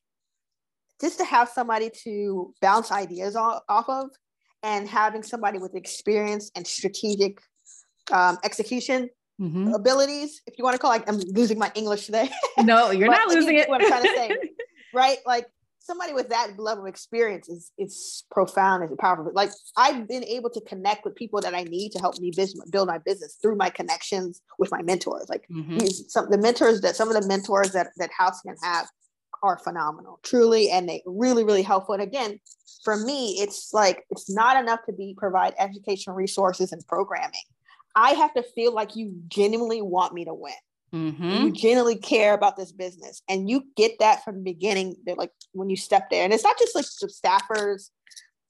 [1.01, 4.11] just to have somebody to bounce ideas off, of
[4.63, 7.39] and having somebody with experience and strategic
[8.11, 9.09] um, execution
[9.41, 9.73] mm-hmm.
[9.75, 12.31] abilities, if you want to call it, like, I'm losing my English today.
[12.59, 13.69] No, you're not losing it.
[13.69, 14.31] What I'm trying to say,
[14.95, 15.19] right?
[15.27, 15.47] Like
[15.87, 19.31] somebody with that level of experience is is profound and powerful.
[19.33, 22.69] Like I've been able to connect with people that I need to help me business,
[22.71, 25.29] build my business through my connections with my mentors.
[25.29, 25.79] Like mm-hmm.
[25.79, 28.89] these, some the mentors that some of the mentors that that House can have
[29.43, 31.95] are phenomenal, truly, and they really really helpful.
[31.95, 32.41] And again,
[32.83, 37.47] for me, it's like it's not enough to be provide educational resources and programming.
[37.97, 40.53] I have to feel like you genuinely want me to win.
[40.95, 41.31] Mm-hmm.
[41.31, 44.95] You genuinely care about this business, and you get that from the beginning.
[45.17, 47.91] Like when you step there, and it's not just like the staffers;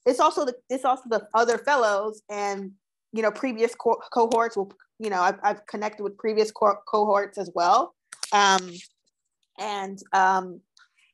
[0.05, 2.73] it's also the it's also the other fellows and
[3.11, 4.55] you know previous co- cohorts.
[4.55, 7.95] Will you know I've, I've connected with previous co- cohorts as well,
[8.31, 8.71] um,
[9.57, 10.61] and um,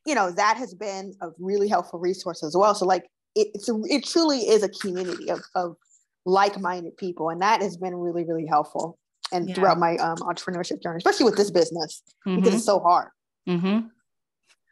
[0.06, 2.76] you know that has been a really helpful resource as well.
[2.76, 5.78] So like it, it's a, it truly is a community of, of
[6.26, 8.98] like-minded people, and that has been really really helpful
[9.32, 9.56] and yeah.
[9.56, 12.40] throughout my um, entrepreneurship journey, especially with this business mm-hmm.
[12.40, 13.10] because it's so hard.
[13.48, 13.88] Mm-hmm.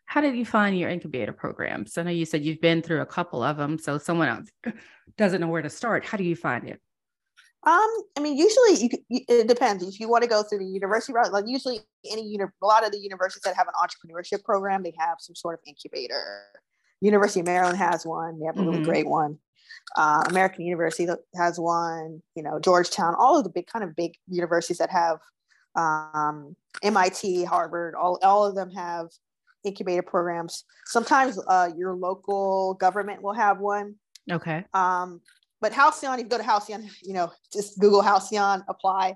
[0.06, 1.98] How did you find your incubator programs?
[1.98, 4.50] I know you said you've been through a couple of them, so someone else
[5.18, 6.06] doesn't know where to start.
[6.06, 6.80] How do you find it?
[7.64, 9.84] Um, I mean, usually you, it depends.
[9.84, 11.80] If you want to go through the university route, like usually
[12.12, 15.36] any uni- a lot of the universities that have an entrepreneurship program, they have some
[15.36, 16.44] sort of incubator.
[17.02, 18.40] University of Maryland has one.
[18.40, 18.86] They have a really mm-hmm.
[18.86, 19.38] great one
[19.98, 24.14] uh, American University has one, you know, Georgetown, all of the big kind of big
[24.28, 25.20] universities that have
[25.76, 29.08] um, MIT, Harvard, all, all of them have
[29.64, 30.64] incubator programs.
[30.86, 33.96] Sometimes uh, your local government will have one.
[34.30, 34.64] Okay.
[34.74, 35.22] Um,
[35.60, 39.16] but Halcyon, if you go to Halcyon, you know, just Google Halcyon, apply.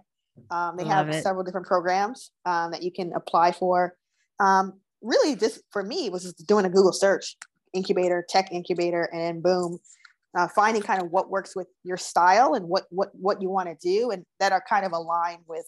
[0.51, 1.23] Um, they Love have it.
[1.23, 3.95] several different programs um, that you can apply for.
[4.39, 7.37] Um, really, just for me, was just doing a Google search,
[7.73, 9.79] incubator, tech incubator, and boom,
[10.35, 13.69] uh, finding kind of what works with your style and what what what you want
[13.69, 15.65] to do and that are kind of aligned with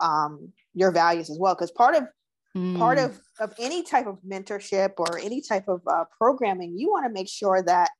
[0.00, 1.54] um, your values as well.
[1.54, 2.04] Because part of
[2.56, 2.78] mm.
[2.78, 7.06] part of of any type of mentorship or any type of uh, programming you want
[7.06, 7.90] to make sure that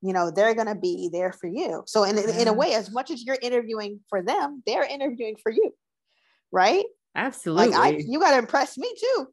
[0.00, 1.82] you know they're going to be there for you.
[1.86, 2.40] So in, yeah.
[2.40, 5.72] in a way as much as you're interviewing for them they're interviewing for you
[6.52, 6.84] right?
[7.14, 9.26] Absolutely like I, you got to impress me too.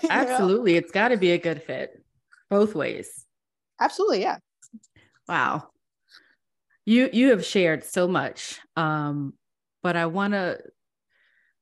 [0.08, 0.78] Absolutely know?
[0.78, 2.02] it's got to be a good fit
[2.48, 3.26] both ways.
[3.80, 4.38] Absolutely yeah
[5.28, 5.68] Wow.
[6.84, 8.58] You you have shared so much.
[8.76, 9.34] Um,
[9.82, 10.58] but I want to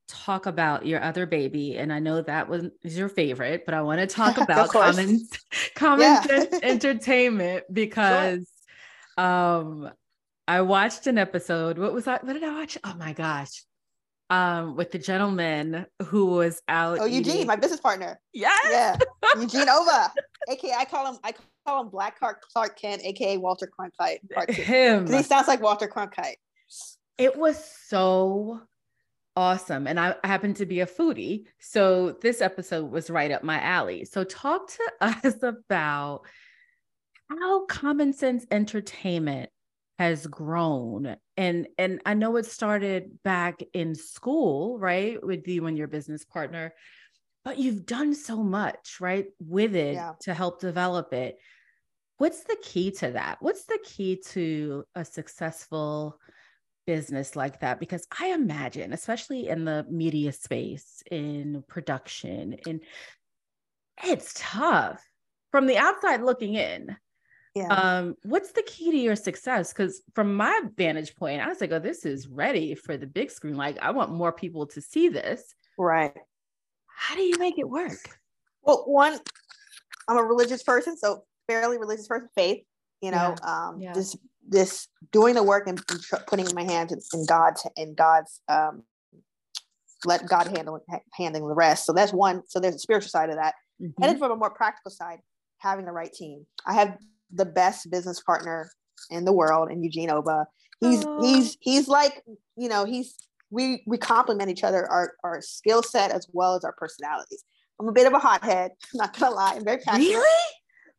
[0.09, 3.83] talk about your other baby and I know that was is your favorite, but I
[3.83, 5.21] want to talk about common
[5.75, 6.23] common yeah.
[6.23, 8.49] sense entertainment because
[9.19, 9.27] sure.
[9.27, 9.91] um
[10.49, 11.79] I watched an episode.
[11.79, 12.25] What was that?
[12.25, 12.77] What did I watch?
[12.83, 13.63] Oh my gosh.
[14.31, 16.99] Um, with the gentleman who was out.
[17.01, 17.47] Oh, Eugene, eating.
[17.47, 18.19] my business partner.
[18.33, 18.59] Yes.
[18.69, 18.97] Yeah.
[19.41, 20.13] Eugene Ova.
[20.49, 21.35] AKA I call him I
[21.67, 24.51] call him Black Clark Kent, aka Walter Cronkite.
[24.51, 25.07] Him.
[25.07, 26.37] He sounds like Walter Cronkite.
[27.19, 28.61] It was so
[29.37, 29.87] awesome.
[29.87, 31.45] And I happen to be a foodie.
[31.59, 34.05] So this episode was right up my alley.
[34.05, 36.23] So talk to us about
[37.29, 39.51] how common sense entertainment
[39.99, 41.17] has grown.
[41.37, 45.25] And and I know it started back in school, right?
[45.25, 46.73] With you and your business partner
[47.45, 50.13] but you've done so much right with it yeah.
[50.21, 51.39] to help develop it.
[52.19, 53.39] What's the key to that?
[53.41, 56.19] What's the key to a successful
[56.87, 57.81] business like that?
[57.81, 62.81] Because i imagine especially in the media space in production and
[64.05, 65.03] it's tough
[65.51, 66.97] from the outside looking in.
[67.55, 67.67] Yeah.
[67.69, 69.73] um what's the key to your success?
[69.73, 73.31] Because from my vantage point i was like oh this is ready for the big
[73.31, 73.57] screen.
[73.57, 75.55] Like i want more people to see this.
[75.79, 76.15] Right
[77.01, 77.99] how do you make it work?
[78.63, 79.19] Well, one,
[80.07, 82.63] I'm a religious person, so fairly religious person, faith.
[83.01, 83.69] You know, yeah.
[83.69, 83.93] Um, yeah.
[83.95, 84.15] this
[84.47, 88.83] this doing the work and, and putting my hands in, in God's in God's um,
[90.05, 90.85] let God handle
[91.15, 91.87] handling the rest.
[91.87, 92.43] So that's one.
[92.49, 94.03] So there's a spiritual side of that, mm-hmm.
[94.03, 95.21] and then from a more practical side,
[95.59, 96.45] having the right team.
[96.67, 96.99] I have
[97.33, 98.71] the best business partner
[99.11, 100.47] in the world, in Eugene Oba.
[100.81, 101.23] He's oh.
[101.23, 102.23] he's he's like
[102.57, 103.17] you know he's
[103.51, 107.45] we we complement each other our our skill set as well as our personalities
[107.81, 108.73] I'm a bit of a hothead.
[108.73, 109.55] I'm not gonna lie.
[109.57, 110.09] I'm very passionate.
[110.09, 110.47] Really?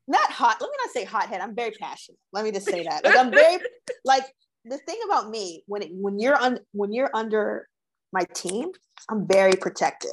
[0.08, 0.58] Not hot.
[0.60, 1.39] Let me not say hothead.
[1.39, 2.18] I'm very passionate.
[2.34, 3.06] Let me just say that.
[3.06, 3.60] Like I'm very
[4.04, 4.24] like
[4.66, 7.68] the thing about me when it, when you're on when you're under
[8.12, 8.72] my team,
[9.10, 10.10] I'm very protective.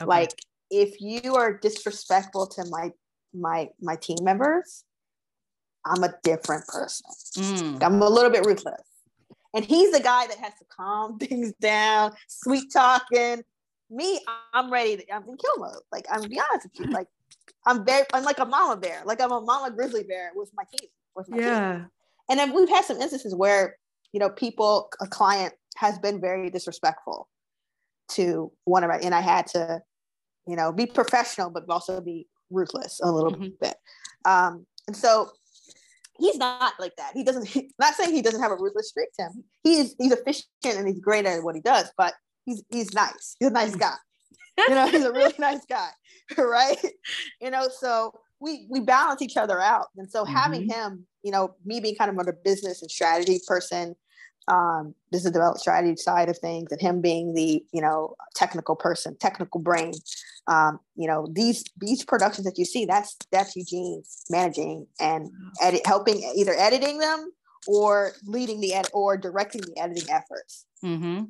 [0.00, 0.08] Okay.
[0.08, 0.30] Like
[0.70, 2.90] if you are disrespectful to my
[3.34, 4.84] my my team members,
[5.84, 7.06] I'm a different person.
[7.36, 7.82] Mm.
[7.82, 8.80] I'm a little bit ruthless.
[9.56, 13.42] And he's the guy that has to calm things down, sweet talking.
[13.88, 14.20] Me,
[14.52, 14.98] I'm ready.
[14.98, 15.82] To, I'm in kill mode.
[15.90, 16.92] Like I'm be honest with you.
[16.92, 17.08] Like
[17.66, 19.02] I'm very, I'm like a mama bear.
[19.04, 20.90] Like I'm a mama grizzly bear with my team.
[21.14, 21.72] With my yeah.
[21.72, 21.86] Team.
[22.28, 23.76] And then we've had some instances where
[24.12, 27.28] you know people, a client has been very disrespectful
[28.08, 29.80] to one of my, and I had to,
[30.46, 33.48] you know, be professional but also be ruthless a little mm-hmm.
[33.60, 33.76] bit.
[34.24, 35.30] Um, and so
[36.18, 37.12] he's not like that.
[37.14, 37.46] He doesn't.
[37.46, 39.44] He, not saying he doesn't have a ruthless streak to him.
[39.62, 41.90] He's he's efficient and he's great at what he does.
[41.96, 42.14] But
[42.44, 43.36] he's he's nice.
[43.38, 43.94] He's a nice guy.
[44.68, 45.90] you know, he's a really nice guy,
[46.38, 46.78] right?
[47.40, 49.86] You know, so we we balance each other out.
[49.96, 50.34] And so mm-hmm.
[50.34, 53.94] having him, you know, me being kind of a business and strategy person,
[54.48, 59.16] um, business development strategy side of things, and him being the you know technical person,
[59.18, 59.92] technical brain.
[60.48, 65.30] Um, you know these these productions that you see, that's that's Eugene managing and
[65.60, 67.32] edit, helping either editing them
[67.66, 70.66] or leading the ed or directing the editing efforts.
[70.84, 71.24] Mm-hmm.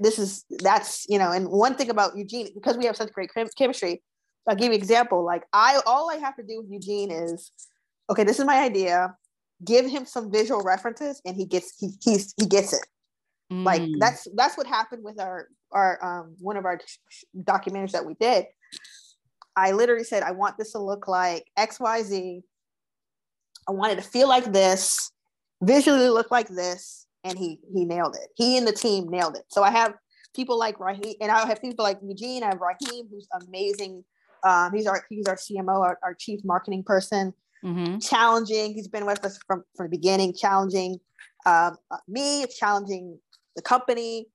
[0.00, 3.30] This is that's you know, and one thing about Eugene because we have such great
[3.56, 4.02] chemistry.
[4.48, 5.24] I'll give you an example.
[5.24, 7.52] Like I, all I have to do with Eugene is,
[8.10, 9.14] okay, this is my idea
[9.64, 12.86] give him some visual references and he gets he he's, he gets it
[13.52, 13.64] mm.
[13.64, 16.80] like that's that's what happened with our our um one of our
[17.42, 18.46] documentaries that we did
[19.56, 22.42] i literally said i want this to look like xyz
[23.68, 25.10] i want it to feel like this
[25.62, 29.44] visually look like this and he he nailed it he and the team nailed it
[29.48, 29.94] so i have
[30.34, 32.44] people like Raheem, and I have people like Eugene.
[32.44, 34.04] I have Raheem, who's amazing.
[34.44, 37.34] Um, he's our he's our CMO, our, our chief marketing person
[37.64, 37.98] mm-hmm.
[37.98, 38.72] challenging.
[38.72, 41.00] He's been with us from, from the beginning, challenging
[41.46, 41.76] um,
[42.06, 43.18] me, challenging
[43.58, 44.26] the company,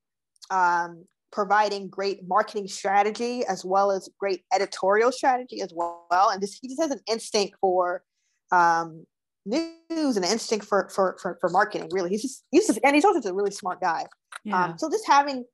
[0.49, 6.29] um, providing great marketing strategy as well as great editorial strategy as well.
[6.31, 8.03] And this, he just has an instinct for
[8.51, 9.05] um,
[9.45, 12.09] news and an instinct for, for, for, for marketing, really.
[12.09, 14.05] He's just, he's just, and he's also just a really smart guy.
[14.43, 14.65] Yeah.
[14.65, 15.45] Um, so just having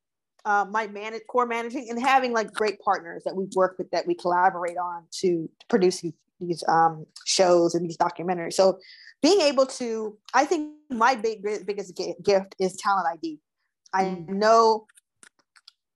[0.45, 4.07] uh, my man core managing and having like great partners that we work with that
[4.07, 6.03] we collaborate on to produce
[6.39, 8.53] these um, shows and these documentaries.
[8.53, 8.79] So
[9.21, 13.39] being able to, I think my big biggest gift is talent ID.
[13.93, 14.29] I mm.
[14.29, 14.85] know,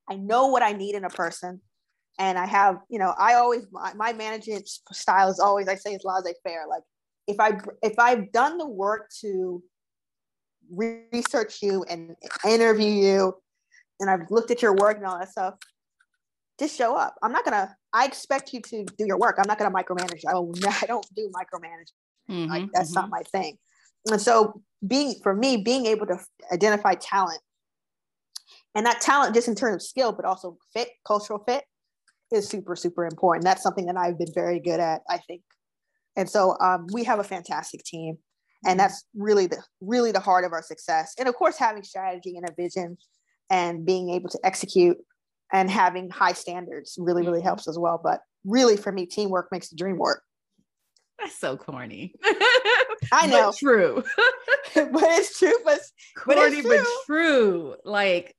[0.09, 1.61] I know what I need in a person,
[2.19, 5.93] and I have, you know, I always my, my management style is always I say
[5.93, 6.65] it's laissez faire.
[6.69, 6.83] Like
[7.27, 9.63] if I if I've done the work to
[10.71, 12.15] research you and
[12.45, 13.35] interview you,
[13.99, 15.55] and I've looked at your work and all that stuff,
[16.59, 17.15] just show up.
[17.23, 17.75] I'm not gonna.
[17.93, 19.37] I expect you to do your work.
[19.37, 20.21] I'm not gonna micromanage.
[20.27, 20.65] I don't.
[20.83, 22.29] I don't do micromanaging.
[22.29, 23.01] Mm-hmm, like that's mm-hmm.
[23.01, 23.57] not my thing.
[24.09, 26.19] And so, being for me, being able to
[26.51, 27.39] identify talent,
[28.75, 31.63] and that talent just in terms of skill, but also fit, cultural fit,
[32.31, 33.43] is super super important.
[33.43, 35.01] That's something that I've been very good at.
[35.09, 35.41] I think.
[36.15, 38.17] And so um, we have a fantastic team,
[38.65, 41.13] and that's really the really the heart of our success.
[41.17, 42.97] And of course, having strategy and a vision,
[43.49, 44.97] and being able to execute
[45.51, 47.47] and having high standards really really mm-hmm.
[47.47, 50.23] helps as well but really for me teamwork makes the dream work
[51.19, 52.13] that's so corny
[53.11, 54.03] i know but true
[54.75, 55.79] but it's true but,
[56.17, 58.35] corny but, but true like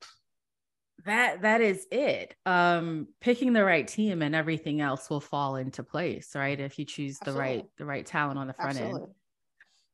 [1.04, 5.82] that that is it um picking the right team and everything else will fall into
[5.82, 7.40] place right if you choose the Absolutely.
[7.40, 9.02] right the right talent on the front Absolutely.
[9.02, 9.10] end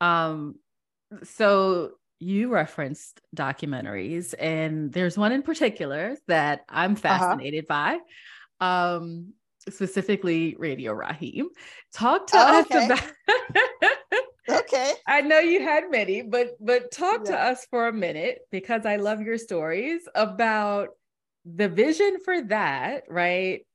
[0.00, 0.54] um
[1.24, 7.00] so you referenced documentaries, and there's one in particular that I'm uh-huh.
[7.00, 7.98] fascinated uh-huh.
[8.60, 9.32] by, um,
[9.68, 11.48] specifically Radio Raheem.
[11.94, 12.86] Talk to oh, us okay.
[12.86, 13.02] about.
[14.60, 14.92] okay.
[15.08, 17.32] I know you had many, but but talk yeah.
[17.32, 20.90] to us for a minute because I love your stories about
[21.44, 23.66] the vision for that, right?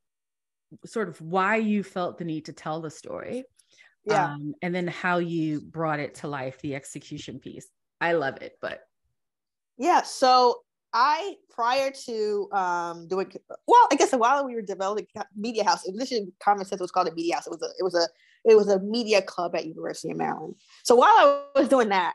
[0.86, 3.44] Sort of why you felt the need to tell the story.
[4.06, 4.34] Yeah.
[4.34, 7.68] Um, and then how you brought it to life, the execution piece.
[8.00, 8.82] I love it, but
[9.78, 10.04] yeah.
[10.04, 10.62] So
[10.94, 13.32] I prior to um, doing
[13.68, 17.14] well, I guess while we were developing Media House, initially Common Sense was called a
[17.14, 17.48] Media House.
[17.48, 18.08] It was a it was a
[18.50, 20.56] it was a media club at University of Maryland.
[20.84, 22.14] So while I was doing that,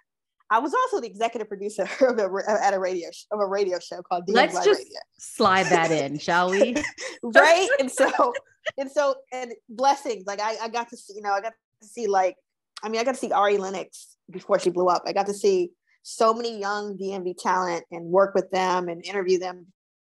[0.51, 4.03] I was also the executive producer of a, at a radio of a radio show
[4.03, 4.98] called DMV Let's just Radio.
[5.18, 6.74] slide that in, shall we?
[7.22, 7.68] right.
[7.78, 8.32] And so
[8.76, 10.26] and so and blessings.
[10.26, 12.36] Like I, I got to see, you know, I got to see like
[12.82, 15.03] I mean, I got to see Ari Lennox before she blew up.
[15.07, 15.70] I got to see
[16.03, 19.66] so many young DMV talent and work with them and interview them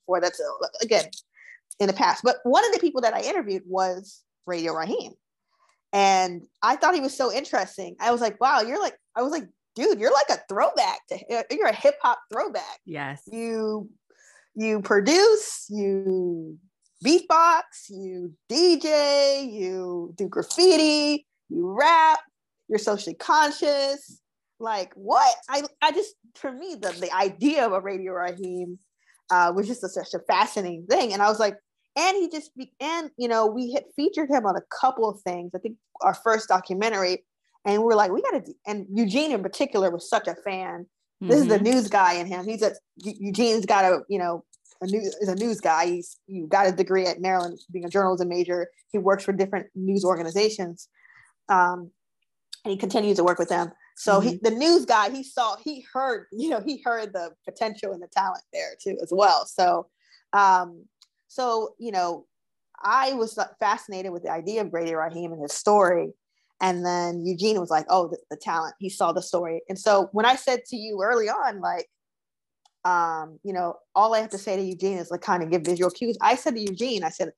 [0.07, 0.41] for that's
[0.81, 1.07] again
[1.79, 2.23] in the past.
[2.23, 5.13] But one of the people that I interviewed was Radio Raheem.
[5.93, 7.97] And I thought he was so interesting.
[7.99, 11.45] I was like, wow, you're like, I was like, dude, you're like a throwback to
[11.51, 12.81] you're a hip hop throwback.
[12.85, 13.23] Yes.
[13.31, 13.89] You
[14.55, 16.59] you produce, you
[17.05, 22.21] beatbox, you DJ, you do graffiti, you rap,
[22.69, 24.21] you're socially conscious.
[24.59, 25.35] Like what?
[25.49, 28.79] I I just for me the the idea of a Radio Raheem
[29.31, 31.57] uh, was just a, such a fascinating thing, and I was like,
[31.97, 35.21] and he just be, and you know we had featured him on a couple of
[35.23, 35.53] things.
[35.55, 37.25] I think our first documentary,
[37.65, 38.55] and we are like, we got to.
[38.67, 40.87] And Eugene in particular was such a fan.
[41.23, 41.29] Mm-hmm.
[41.29, 41.65] This is the mm-hmm.
[41.65, 42.47] news guy in him.
[42.47, 44.45] He's a Eugene's got a you know
[44.81, 45.87] a news is a news guy.
[45.87, 48.69] He's you got a degree at Maryland, being a journalism major.
[48.93, 50.89] He works for different news organizations,
[51.49, 51.91] um,
[52.65, 53.73] and he continues to work with them.
[53.97, 54.29] So mm-hmm.
[54.29, 58.03] he, the news guy, he saw, he heard, you know, he heard the potential and
[58.03, 59.45] the talent there too as well.
[59.45, 59.89] So,
[60.33, 60.87] um,
[61.29, 62.25] so you know,
[62.83, 66.15] I was fascinated with the idea of Radio Raheem and his story.
[66.61, 70.09] And then Eugene was like, "Oh, the, the talent." He saw the story, and so
[70.13, 71.89] when I said to you early on, like,
[72.85, 75.63] um, you know, all I have to say to Eugene is like kind of give
[75.63, 76.19] visual cues.
[76.21, 77.33] I said to Eugene, I said,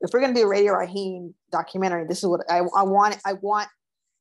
[0.00, 3.16] if we're gonna do a Radio Raheem documentary, this is what I, I want.
[3.24, 3.68] I want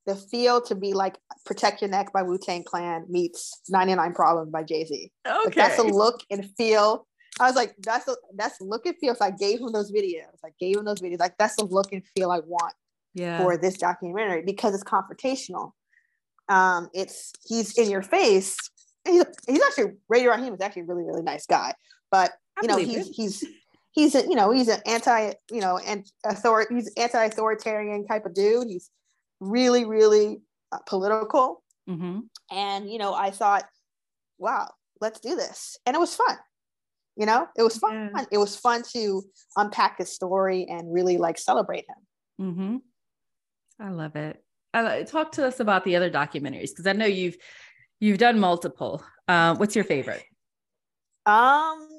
[0.05, 4.51] the feel to be like Protect Your Neck by Wu Tang Clan meets 99 Problems
[4.51, 5.11] by Jay Z.
[5.25, 5.37] Okay.
[5.45, 7.07] Like that's a look and feel.
[7.39, 9.15] I was like, that's a that's look and feel.
[9.15, 10.37] So I gave him those videos.
[10.45, 11.19] I gave him those videos.
[11.19, 12.73] Like that's the look and feel I want
[13.13, 13.39] yeah.
[13.39, 15.71] for this documentary because it's confrontational.
[16.49, 18.57] Um, it's he's in your face.
[19.05, 21.73] He's, he's actually Radio Raheem is actually a really really nice guy,
[22.11, 23.43] but you know he's he's
[23.91, 28.25] he's a, you know he's an anti you know and author he's anti authoritarian type
[28.25, 28.67] of dude.
[28.67, 28.89] He's
[29.43, 30.41] really, really
[30.71, 31.63] uh, political.
[31.89, 32.19] Mm-hmm.
[32.51, 33.65] And, you know, I thought,
[34.37, 34.69] wow,
[35.01, 35.77] let's do this.
[35.85, 36.37] And it was fun.
[37.15, 38.11] You know, it was fun.
[38.15, 38.25] Yeah.
[38.31, 39.23] It was fun to
[39.55, 42.47] unpack his story and really like celebrate him.
[42.47, 42.77] Mm-hmm.
[43.83, 44.41] I love it.
[44.73, 47.35] Uh, talk to us about the other documentaries because I know you've
[47.99, 49.03] you've done multiple.
[49.27, 50.23] Uh, what's your favorite?
[51.25, 51.89] Um,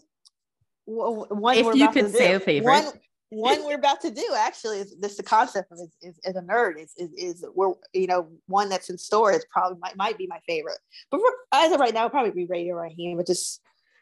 [0.86, 2.72] one if you could say a favorite.
[2.72, 2.92] One,
[3.30, 6.42] one we're about to do actually is this the concept of is, is, is a
[6.42, 10.16] nerd is, is, is we're you know one that's in store is probably might, might
[10.16, 10.78] be my favorite
[11.10, 13.60] but for, as of right now probably be radio raheem but just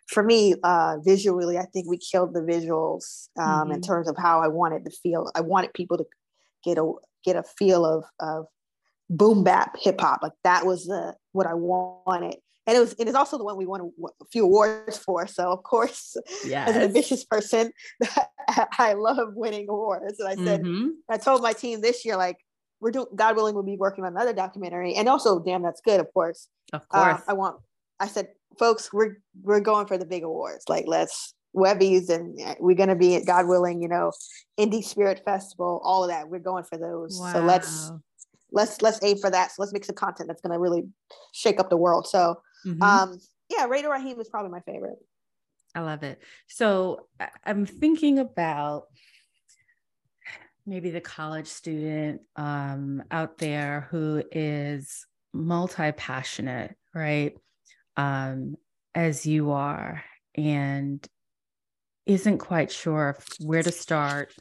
[0.09, 3.73] for me uh visually i think we killed the visuals um mm-hmm.
[3.73, 6.05] in terms of how i wanted to feel i wanted people to
[6.63, 6.93] get a
[7.25, 8.47] get a feel of of
[9.11, 13.09] boom bap hip hop like that was the what i wanted and it was it
[13.09, 15.27] is also the one we won a few awards for.
[15.27, 16.71] So of course, yes.
[16.71, 17.73] as an ambitious person,
[18.79, 20.21] I love winning awards.
[20.21, 20.91] And I said, mm-hmm.
[21.09, 22.37] I told my team this year, like
[22.81, 26.01] we're doing, God willing, we'll be working on another documentary, and also, damn, that's good,
[26.01, 26.49] of course.
[26.73, 27.57] Of uh, course, uh, I want.
[27.99, 30.65] I said, folks, we're we're going for the big awards.
[30.69, 34.13] Like let's Webbies and we're going to be at God willing, you know,
[34.59, 36.29] Indie Spirit Festival, all of that.
[36.29, 37.19] We're going for those.
[37.21, 37.33] Wow.
[37.33, 37.93] So let's
[38.51, 39.51] let's let's aim for that.
[39.51, 40.85] So let's make some content that's going to really
[41.33, 42.07] shake up the world.
[42.07, 42.83] So Mm-hmm.
[42.83, 44.99] Um, yeah, Radio Raheem is probably my favorite.
[45.75, 46.21] I love it.
[46.49, 47.09] So
[47.45, 48.85] I'm thinking about
[50.67, 57.35] maybe the college student um, out there who is multi passionate, right?
[57.97, 58.57] Um,
[58.95, 61.07] as you are, and
[62.07, 64.35] isn't quite sure where to start,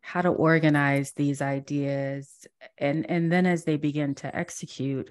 [0.00, 2.46] how to organize these ideas,
[2.78, 5.10] and and then as they begin to execute,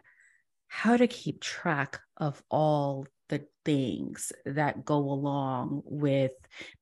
[0.67, 6.33] how to keep track of all the things that go along with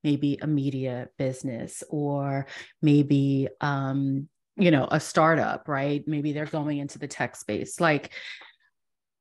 [0.03, 2.47] maybe a media business or
[2.81, 6.03] maybe um, you know a startup right?
[6.07, 7.79] Maybe they're going into the tech space.
[7.79, 8.11] Like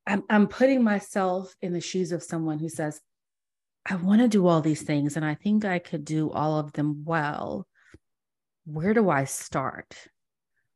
[0.08, 3.00] i'm, I'm putting myself in the shoes of someone who says
[3.88, 6.72] i want to do all these things and i think i could do all of
[6.72, 7.66] them well.
[8.64, 9.94] Where do i start?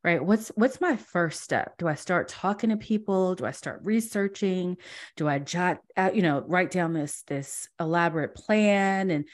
[0.02, 0.24] Right?
[0.24, 1.76] What's what's my first step?
[1.78, 3.34] Do i start talking to people?
[3.34, 4.78] Do i start researching?
[5.16, 9.10] Do i jot out you know write down this this elaborate plan?
[9.10, 9.26] And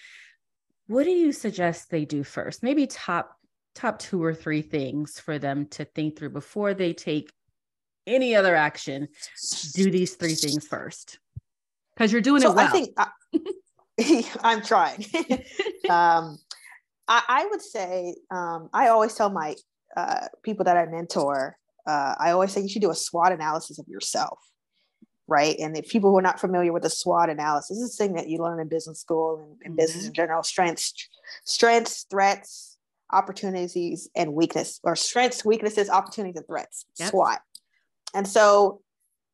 [0.88, 2.62] what do you suggest they do first?
[2.62, 3.34] Maybe top
[3.74, 7.32] top two or three things for them to think through before they take
[8.06, 9.08] any other action.
[9.74, 11.18] Do these three things first.
[11.94, 12.66] Because you're doing so it well.
[12.66, 13.38] i think I, uh,
[14.42, 15.04] i'm trying
[15.90, 16.38] um
[17.08, 19.56] I, I, would say um, I always tell my
[19.96, 23.78] uh, people that I mentor, uh, I always say you should do a SWOT analysis
[23.78, 24.38] of yourself,
[25.26, 25.58] right?
[25.58, 28.14] And if people who are not familiar with the SWOT analysis, this is a thing
[28.14, 29.76] that you learn in business school and, and mm-hmm.
[29.76, 30.92] business in general: strengths,
[31.44, 32.76] strengths, threats,
[33.10, 36.84] opportunities, and weakness, or strengths, weaknesses, opportunities, and threats.
[36.98, 37.10] Yep.
[37.10, 37.38] SWOT.
[38.14, 38.82] And so,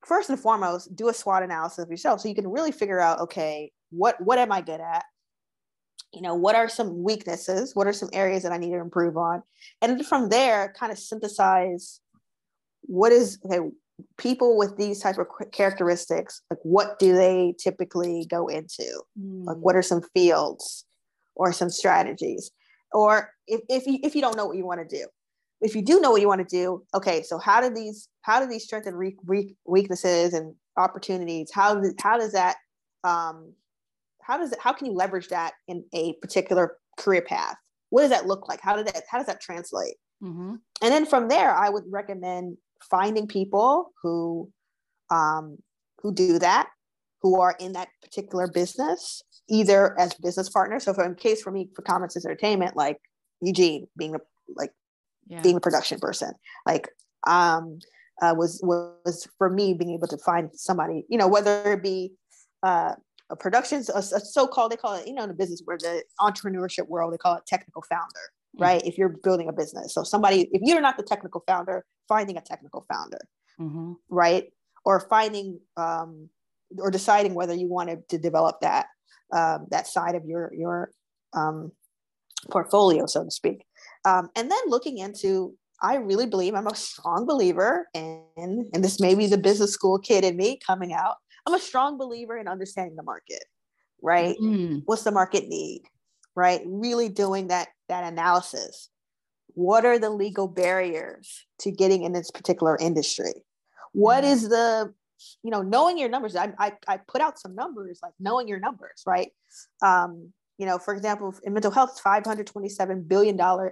[0.07, 3.19] first and foremost, do a SWOT analysis of yourself so you can really figure out,
[3.21, 5.05] okay, what what am I good at?
[6.15, 7.75] you know what are some weaknesses?
[7.75, 9.43] What are some areas that i need to improve on?
[9.83, 12.01] And from there kind of synthesize
[12.83, 13.61] what is okay
[14.19, 19.03] people with these type of characteristics like what do they typically go into?
[19.21, 19.45] Mm.
[19.45, 20.85] like what are some fields
[21.35, 22.51] or some strategies?
[22.93, 25.07] Or if, if you if you don't know what you want to do.
[25.61, 28.39] If you do know what you want to do okay so how do these how
[28.39, 32.57] do these strengths and re- re- weaknesses and opportunities how how does that
[33.03, 33.55] um
[34.27, 37.57] how does it how can you leverage that in a particular career path
[37.91, 40.55] what does that look like how does that how does that translate mm-hmm.
[40.83, 42.57] and then from there i would recommend
[42.91, 44.51] finding people who
[45.11, 45.59] um,
[46.01, 46.69] who do that,
[47.23, 50.85] who are in that particular business, either as business partners.
[50.85, 52.99] So, for in case for me for Common Entertainment, like
[53.41, 54.19] Eugene being a
[54.57, 54.71] like
[55.27, 55.41] yeah.
[55.41, 56.33] being a production person,
[56.67, 56.89] like
[57.27, 57.79] um,
[58.23, 62.13] uh, was was for me being able to find somebody, you know, whether it be
[62.63, 62.95] uh,
[63.31, 66.03] a productions, a, a so-called they call it, you know, in the business where the
[66.21, 68.21] entrepreneurship world they call it technical founder
[68.59, 68.81] right?
[68.81, 68.89] Mm-hmm.
[68.89, 69.95] If you're building a business.
[69.95, 73.19] So somebody, if you're not the technical founder, finding a technical founder,
[73.61, 73.93] mm-hmm.
[74.09, 74.53] right?
[74.85, 76.29] Or finding um,
[76.79, 78.87] or deciding whether you wanted to develop that
[79.33, 80.91] um, that side of your your
[81.33, 81.73] um,
[82.51, 83.65] portfolio, so to speak.
[84.05, 89.01] Um, and then looking into, I really believe I'm a strong believer in, and this
[89.01, 91.17] may be the business school kid in me coming out.
[91.47, 93.45] I'm a strong believer in understanding the market,
[94.03, 94.37] right?
[94.41, 94.83] Mm.
[94.87, 95.83] What's the market need?
[96.35, 96.63] right?
[96.67, 98.91] Really doing that that analysis.
[99.49, 103.33] What are the legal barriers to getting in this particular industry?
[103.93, 104.33] What mm-hmm.
[104.33, 104.93] is the,
[105.45, 106.35] you know, knowing your numbers?
[106.35, 109.31] I, I, I put out some numbers, like knowing your numbers, right?
[109.81, 113.69] Um, you know, for example, in mental health, $527 billion uh,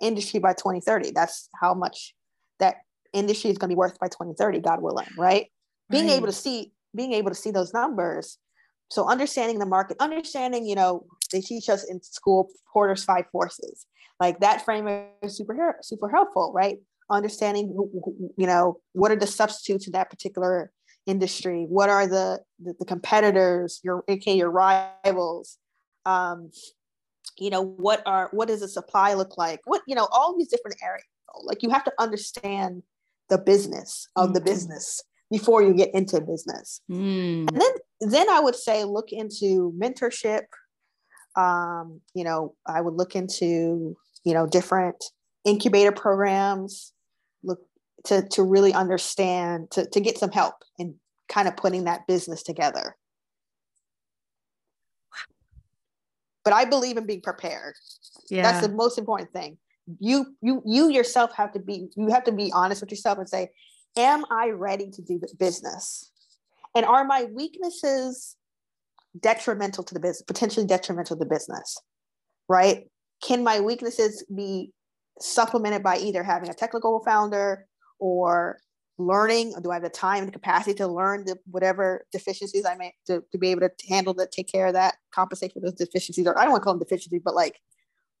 [0.00, 1.12] industry by 2030.
[1.12, 2.14] That's how much
[2.58, 2.78] that
[3.12, 5.46] industry is going to be worth by 2030, God willing, right?
[5.90, 6.14] Being right.
[6.14, 8.38] able to see, being able to see those numbers
[8.90, 13.86] so understanding the market, understanding, you know, they teach us in school Porter's five forces.
[14.18, 16.78] Like that framework is super super helpful, right?
[17.08, 17.72] Understanding,
[18.36, 20.72] you know, what are the substitutes in that particular
[21.06, 21.66] industry?
[21.68, 25.56] What are the the, the competitors, your aka your rivals?
[26.04, 26.50] Um,
[27.38, 29.60] you know, what are what does the supply look like?
[29.64, 31.04] What you know, all these different areas.
[31.44, 32.82] Like you have to understand
[33.28, 34.34] the business of mm-hmm.
[34.34, 36.80] the business before you get into business.
[36.90, 37.48] Mm.
[37.48, 40.44] And then then I would say look into mentorship.
[41.36, 45.04] Um, you know, I would look into, you know, different
[45.44, 46.92] incubator programs,
[47.44, 47.60] look
[48.04, 50.96] to to really understand, to, to get some help in
[51.28, 52.96] kind of putting that business together.
[56.42, 57.74] But I believe in being prepared.
[58.30, 58.42] Yeah.
[58.42, 59.58] That's the most important thing.
[60.00, 63.28] You you you yourself have to be you have to be honest with yourself and
[63.28, 63.50] say,
[63.96, 66.10] am I ready to do the business?
[66.74, 68.36] And are my weaknesses
[69.18, 71.78] detrimental to the business, potentially detrimental to the business?
[72.48, 72.88] Right?
[73.22, 74.72] Can my weaknesses be
[75.20, 77.66] supplemented by either having a technical founder
[77.98, 78.58] or
[79.00, 82.74] learning or do i have the time and capacity to learn the whatever deficiencies i
[82.74, 85.72] may to, to be able to handle that take care of that compensate for those
[85.72, 87.58] deficiencies or i don't want to call them deficiencies but like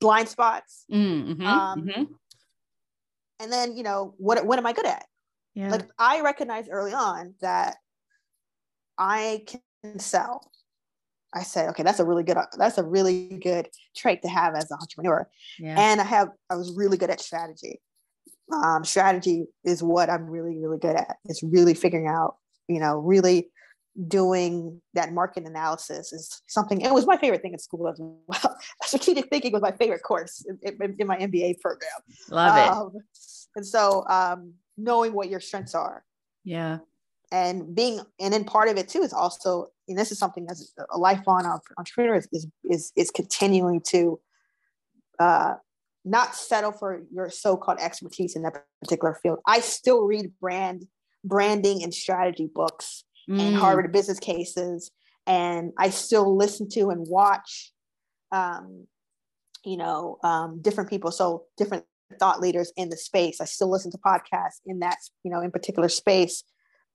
[0.00, 2.04] blind spots mm-hmm, um, mm-hmm.
[3.40, 5.04] and then you know what what am i good at
[5.54, 5.70] yeah.
[5.70, 7.76] Like I recognized early on that
[8.98, 10.50] I can sell.
[11.34, 14.70] I said, okay, that's a really good, that's a really good trait to have as
[14.70, 15.28] an entrepreneur.
[15.58, 15.76] Yeah.
[15.78, 17.80] And I have, I was really good at strategy.
[18.52, 21.16] Um, strategy is what I'm really, really good at.
[21.26, 22.36] It's really figuring out,
[22.68, 23.50] you know, really
[24.08, 26.80] doing that market analysis is something.
[26.80, 28.56] It was my favorite thing at school as well.
[28.82, 31.90] Strategic thinking was my favorite course in, in, in my MBA program.
[32.30, 32.68] Love it.
[32.68, 32.92] Um,
[33.56, 36.04] and so, um, knowing what your strengths are.
[36.44, 36.78] Yeah.
[37.32, 40.72] And being, and then part of it too is also, and this is something as
[40.90, 44.20] a lifelong entrepreneur is, is, is, is continuing to
[45.18, 45.54] uh,
[46.04, 49.38] not settle for your so-called expertise in that particular field.
[49.46, 50.86] I still read brand,
[51.24, 53.38] branding and strategy books mm.
[53.38, 54.90] and Harvard business cases.
[55.26, 57.72] And I still listen to and watch
[58.32, 58.86] um,
[59.64, 61.84] you know um, different people so different
[62.18, 63.40] thought leaders in the space.
[63.40, 66.44] I still listen to podcasts in that, you know, in particular space.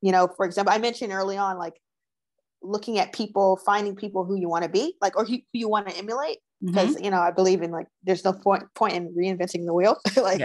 [0.02, 1.74] You know, for example, I mentioned early on, like
[2.62, 5.88] looking at people, finding people who you want to be, like, or who you want
[5.90, 6.38] to emulate.
[6.64, 7.06] Because, mm-hmm.
[7.06, 9.98] you know, I believe in like, there's no point, point in reinventing the wheel.
[10.18, 10.42] like,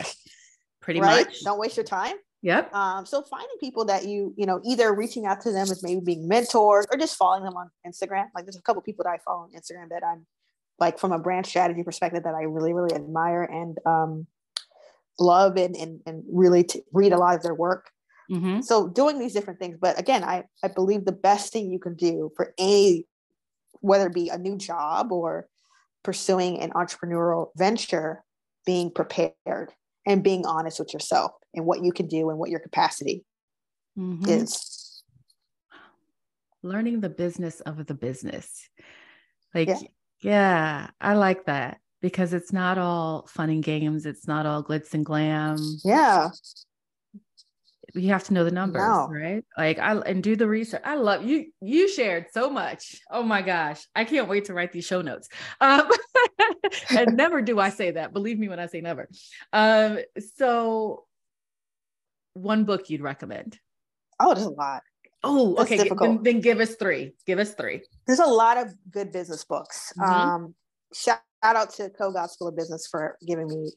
[0.81, 1.27] pretty right?
[1.27, 1.43] much.
[1.43, 2.17] Don't waste your time.
[2.43, 2.75] Yep.
[2.75, 6.01] Um, so finding people that you, you know, either reaching out to them as maybe
[6.01, 8.27] being mentors or just following them on Instagram.
[8.35, 10.27] Like there's a couple people that I follow on Instagram that I'm
[10.79, 13.43] like from a brand strategy perspective that I really, really admire.
[13.43, 14.27] And um,
[15.19, 17.91] love and, and, and really to read a lot of their work.
[18.31, 18.61] Mm-hmm.
[18.61, 19.77] So doing these different things.
[19.81, 23.07] But again, I, I believe the best thing you can do for any,
[23.81, 25.49] whether it be a new job or
[26.03, 28.23] pursuing an entrepreneurial venture,
[28.65, 29.73] being prepared
[30.07, 33.25] and being honest with yourself and what you can do and what your capacity
[33.99, 34.29] mm-hmm.
[34.29, 35.03] is.
[36.63, 38.69] Learning the business of the business.
[39.55, 39.79] Like, yeah.
[40.21, 44.07] yeah, I like that because it's not all fun and games.
[44.07, 45.59] It's not all glitz and glam.
[45.85, 46.31] Yeah
[47.95, 49.09] you have to know the numbers, no.
[49.09, 49.45] right?
[49.57, 50.83] Like I and do the research.
[50.85, 51.47] I love you.
[51.61, 53.01] You shared so much.
[53.11, 55.29] Oh my gosh, I can't wait to write these show notes.
[55.61, 55.91] Um,
[56.97, 58.13] and never do I say that.
[58.13, 59.09] Believe me when I say never.
[59.53, 59.99] Um,
[60.37, 61.05] so,
[62.35, 63.59] one book you'd recommend?
[64.19, 64.83] Oh, there's a lot.
[65.23, 65.91] Oh, That's okay.
[65.99, 67.13] Then, then, give us three.
[67.27, 67.83] Give us three.
[68.07, 69.93] There's a lot of good business books.
[69.99, 70.13] Mm-hmm.
[70.13, 70.55] Um,
[71.43, 73.71] shout out to Kogod School of Business for giving me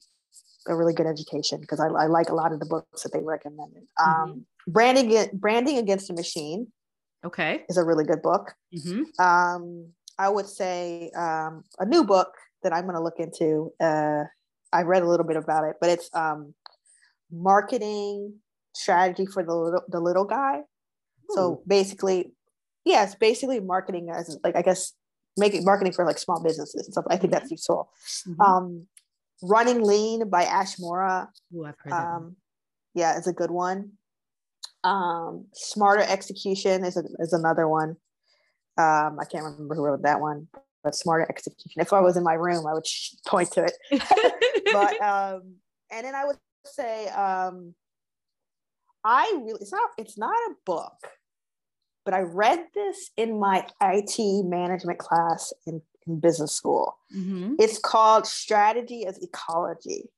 [0.68, 3.22] a really good education because I, I, like a lot of the books that they
[3.22, 3.84] recommended.
[3.99, 4.22] Mm-hmm.
[4.24, 6.68] Um, branding branding against a machine.
[7.26, 8.53] Okay, is a really good book.
[8.76, 9.24] Mm-hmm.
[9.24, 9.88] Um,
[10.18, 12.34] I would say um, a new book
[12.64, 13.72] that I'm going to look into.
[13.80, 14.24] Uh,
[14.72, 16.53] I read a little bit about it, but it's um,
[17.32, 18.36] marketing
[18.76, 20.59] strategy for the little, the little guy.
[20.59, 21.36] Ooh.
[21.36, 22.34] So basically,
[22.84, 24.93] yeah, basically marketing as like I guess
[25.38, 27.05] making marketing for like small businesses and stuff.
[27.09, 27.53] I think that's mm-hmm.
[27.53, 27.89] useful.
[28.27, 28.41] Mm-hmm.
[28.41, 28.88] Um,
[29.41, 31.29] Running Lean by Ash Maurya.
[31.55, 32.05] Ooh, I've heard that.
[32.05, 32.36] Um,
[32.93, 33.91] yeah, it's a good one.
[34.84, 37.97] Um, Smarter Execution is, a, is another one.
[38.77, 40.47] Um, I can't remember who wrote that one,
[40.84, 41.81] but Smarter Execution.
[41.81, 42.86] If I was in my room, I would
[43.27, 43.73] point to it.
[44.71, 45.55] but um,
[45.91, 47.75] and then I would say um,
[49.03, 50.97] I really it's not it's not a book,
[52.06, 56.97] but I read this in my IT management class in in business school.
[57.16, 57.56] Mm-hmm.
[57.60, 60.10] It's called Strategy as Ecology.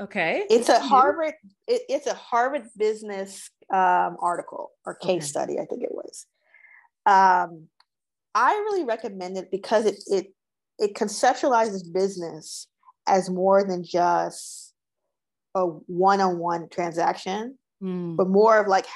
[0.00, 0.44] Okay.
[0.48, 1.34] It's a Harvard.
[1.66, 5.20] It, it's a Harvard Business um, article or case okay.
[5.20, 5.58] study.
[5.58, 6.26] I think it was.
[7.06, 7.68] Um,
[8.34, 10.32] I really recommend it because it it
[10.78, 12.66] it conceptualizes business
[13.06, 14.72] as more than just
[15.54, 18.16] a one-on-one transaction, mm.
[18.16, 18.86] but more of like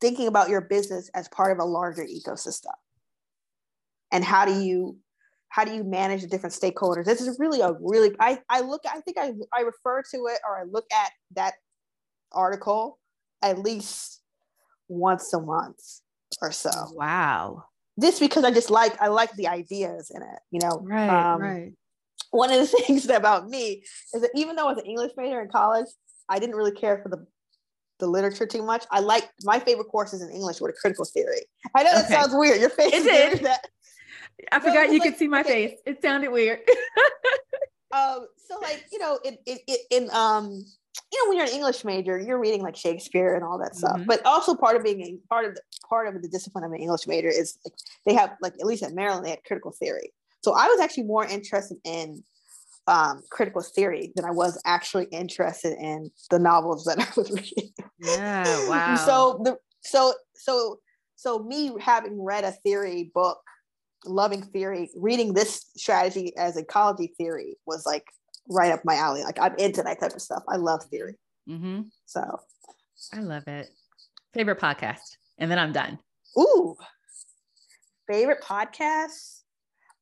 [0.00, 2.74] thinking about your business as part of a larger ecosystem?
[4.12, 4.98] And how do you
[5.50, 7.04] how do you manage the different stakeholders?
[7.04, 10.40] This is really a really i i look i think i i refer to it
[10.46, 11.54] or i look at that
[12.32, 12.98] article
[13.42, 14.22] at least
[14.88, 15.78] once a month
[16.42, 16.70] or so.
[16.92, 17.64] Wow.
[17.96, 20.80] This because i just like i like the ideas in it you know?
[20.82, 21.72] Right um, right.
[22.30, 23.82] one of the things about me
[24.14, 25.86] is that even though i was an english major in college
[26.28, 27.26] i didn't really care for the
[27.98, 28.84] the literature too much.
[28.90, 31.42] I like my favorite courses in English were the critical theory.
[31.74, 32.14] I know that okay.
[32.14, 32.60] sounds weird.
[32.60, 33.66] Your face is that
[34.52, 35.68] I forgot you like, could see my okay.
[35.68, 35.78] face.
[35.86, 36.60] It sounded weird.
[37.92, 39.58] um, so like, you know, in, in,
[39.90, 40.64] in, um,
[41.12, 43.96] you know, when you're an English major, you're reading like Shakespeare and all that stuff.
[43.96, 44.06] Mm-hmm.
[44.06, 46.80] But also part of being a part of the part of the discipline of an
[46.80, 47.74] English major is like,
[48.04, 50.12] they have like at least at Maryland they had critical theory.
[50.42, 52.22] So I was actually more interested in
[52.88, 57.72] um, critical theory than I was actually interested in the novels that I was reading.
[58.00, 58.96] Yeah, wow.
[58.96, 60.78] so the so so
[61.16, 63.38] so me having read a theory book
[64.06, 68.04] loving theory, reading this strategy as ecology theory was like
[68.48, 69.22] right up my alley.
[69.22, 70.42] Like I'm into that type of stuff.
[70.48, 71.16] I love theory.
[71.48, 71.82] Mm-hmm.
[72.06, 72.40] So
[73.12, 73.68] I love it.
[74.34, 75.98] Favorite podcast, and then I'm done.
[76.38, 76.76] Ooh,
[78.06, 79.40] favorite podcast.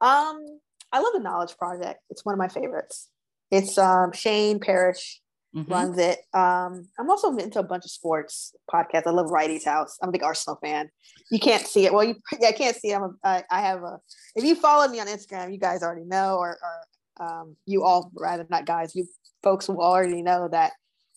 [0.01, 0.61] Um,
[0.93, 2.01] I love the Knowledge Project.
[2.11, 3.09] It's one of my favorites.
[3.51, 5.20] It's um Shane Parrish
[5.57, 5.72] mm-hmm.
[5.72, 6.18] runs it.
[6.34, 9.07] Um, I'm also into a bunch of sports podcasts.
[9.07, 9.99] I love Wrighty's House.
[10.03, 10.91] I'm a big Arsenal fan.
[11.30, 11.93] You can't see it.
[11.93, 12.91] Well, you yeah, I can't see.
[12.91, 12.97] It.
[12.97, 13.99] I'm a, I, I have a.
[14.34, 18.11] If you follow me on Instagram, you guys already know, or, or um, you all
[18.14, 18.95] rather not guys.
[18.95, 19.07] You
[19.43, 20.72] folks will already know that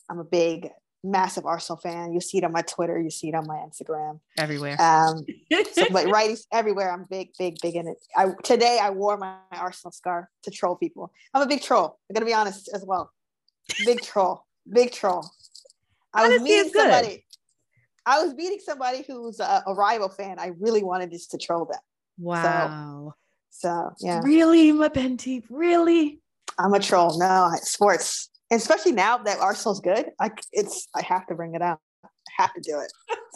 [0.10, 0.70] I'm a big
[1.04, 2.14] massive Arsenal fan.
[2.14, 4.80] You see it on my Twitter, you see it on my Instagram, everywhere.
[4.80, 5.26] Um,
[5.72, 6.92] so, but righties everywhere.
[6.92, 7.98] I'm big, big, big in it.
[8.16, 11.12] I today I wore my Arsenal scarf to troll people.
[11.34, 12.00] I'm a big troll.
[12.10, 13.12] I'm gonna be honest as well.
[13.86, 14.46] Big troll.
[14.72, 15.30] Big troll.
[16.14, 17.26] I was meeting somebody.
[18.06, 20.40] I was meeting somebody who's a, a, rival fan.
[20.40, 21.80] I really wanted just to troll them.
[22.18, 23.14] Wow.
[23.52, 24.22] So, so yeah.
[24.24, 25.44] Really, MaBinti?
[25.50, 26.20] Really?
[26.58, 27.20] I'm a troll.
[27.20, 30.08] No, sports, especially now that Arsenal's good.
[30.20, 31.80] I it's I have to bring it out.
[32.04, 32.92] I have to do it.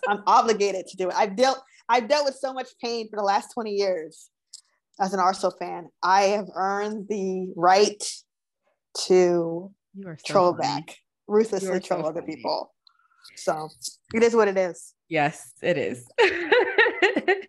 [0.08, 1.16] I'm obligated to do it.
[1.16, 4.30] I've dealt I've dealt with so much pain for the last 20 years
[5.00, 5.90] as an Arsenal fan.
[6.02, 8.04] I have earned the right
[9.06, 10.62] to you are so troll funny.
[10.62, 10.98] back,
[11.28, 12.36] ruthlessly troll so other funny.
[12.36, 12.72] people.
[13.36, 13.70] So
[14.14, 14.94] it is what it is.
[15.10, 16.08] Yes, it is.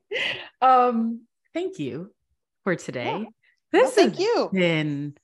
[0.62, 2.12] um, thank you
[2.62, 3.18] for today.
[3.18, 3.24] Yeah.
[3.72, 4.50] This well, thank you.
[4.52, 5.14] Been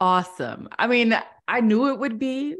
[0.00, 0.68] awesome.
[0.78, 1.14] I mean,
[1.48, 2.56] I knew it would be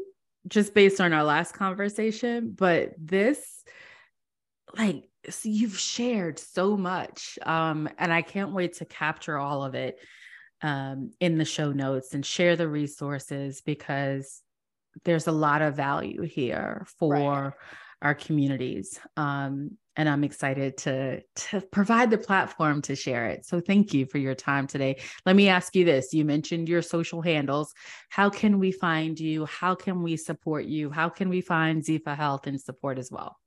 [0.47, 3.63] just based on our last conversation, but this,
[4.77, 9.73] like, so you've shared so much, um, and I can't wait to capture all of
[9.73, 9.97] it
[10.61, 14.41] um, in the show notes and share the resources because
[15.05, 17.53] there's a lot of value here for right.
[18.03, 18.99] Our communities.
[19.17, 23.45] Um, and I'm excited to to provide the platform to share it.
[23.45, 24.97] So thank you for your time today.
[25.25, 26.13] Let me ask you this.
[26.13, 27.73] You mentioned your social handles.
[28.09, 29.45] How can we find you?
[29.45, 30.89] How can we support you?
[30.89, 33.37] How can we find Ziefah Health and support as well?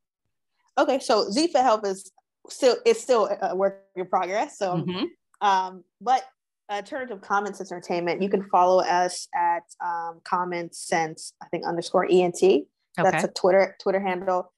[0.79, 2.13] Okay, so Ziefah Health is
[2.49, 4.59] still it's still a work in progress.
[4.59, 5.05] So mm-hmm.
[5.41, 6.25] um, but
[6.71, 12.07] alternative common sense entertainment, you can follow us at um, common sense, I think underscore
[12.11, 12.67] ENT.
[12.97, 14.53] That's a Twitter Twitter handle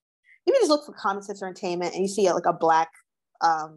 [0.48, 2.88] you can just look for common sense entertainment and you see like a black
[3.42, 3.76] um,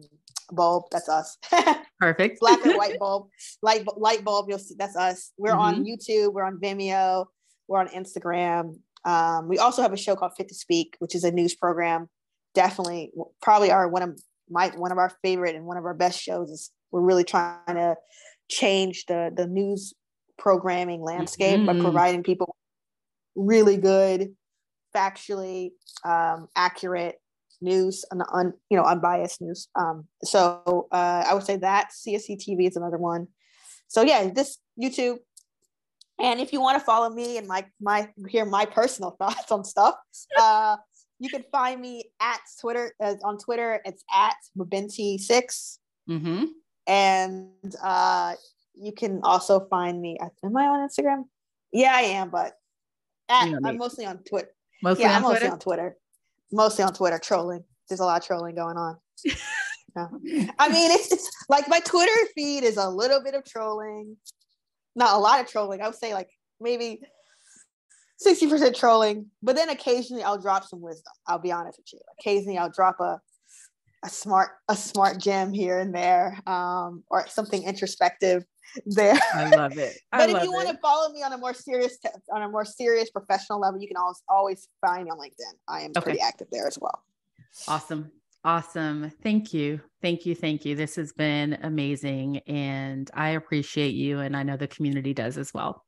[0.50, 0.84] bulb.
[0.90, 1.36] That's us.
[2.00, 2.40] Perfect.
[2.40, 3.28] black and white bulb,
[3.60, 4.46] light light bulb.
[4.48, 5.32] You'll see that's us.
[5.36, 5.60] We're mm-hmm.
[5.60, 6.32] on YouTube.
[6.32, 7.26] We're on Vimeo.
[7.68, 8.78] We're on Instagram.
[9.04, 12.08] Um, we also have a show called Fit to Speak, which is a news program.
[12.54, 16.22] Definitely, probably our one of my one of our favorite and one of our best
[16.22, 16.48] shows.
[16.48, 17.96] Is we're really trying to
[18.50, 19.92] change the the news
[20.38, 21.66] programming landscape mm-hmm.
[21.66, 22.56] by providing people
[23.36, 24.34] really good
[24.94, 25.70] factually
[26.04, 27.16] um, accurate
[27.60, 29.68] news and un, you know unbiased news.
[29.78, 33.28] Um, so uh, I would say that CSC TV is another one.
[33.88, 35.18] So yeah, this YouTube.
[36.20, 39.64] And if you want to follow me and my my hear my personal thoughts on
[39.64, 39.94] stuff,
[40.38, 40.76] uh,
[41.18, 43.80] you can find me at Twitter uh, on Twitter.
[43.84, 45.78] It's at Mabinti6.
[46.08, 46.44] Mm-hmm.
[46.86, 48.34] And uh,
[48.74, 50.18] you can also find me.
[50.20, 51.24] At, am I on Instagram?
[51.72, 52.54] Yeah, I am, but
[53.28, 54.50] at, I'm mostly on Twitter.
[54.82, 55.52] Mostly yeah, on mostly Twitter?
[55.52, 55.96] on Twitter.
[56.52, 57.64] Mostly on Twitter, trolling.
[57.88, 58.96] There's a lot of trolling going on.
[60.58, 64.16] I mean, it's just like my Twitter feed is a little bit of trolling,
[64.96, 65.80] not a lot of trolling.
[65.80, 66.30] I would say like
[66.60, 67.00] maybe
[68.26, 71.12] 60% trolling, but then occasionally I'll drop some wisdom.
[71.26, 72.00] I'll be honest with you.
[72.18, 73.20] Occasionally I'll drop a
[74.04, 78.44] a smart a smart gem here and there um, or something introspective
[78.86, 79.18] there.
[79.34, 79.98] I love it.
[80.12, 82.48] I but if you want to follow me on a more serious te- on a
[82.48, 85.54] more serious professional level, you can always always find me on LinkedIn.
[85.68, 86.02] I am okay.
[86.02, 87.04] pretty active there as well.
[87.68, 88.10] Awesome.
[88.44, 89.10] Awesome.
[89.22, 89.80] Thank you.
[90.00, 90.34] Thank you.
[90.34, 90.74] Thank you.
[90.74, 92.38] This has been amazing.
[92.48, 94.18] And I appreciate you.
[94.18, 95.84] And I know the community does as well.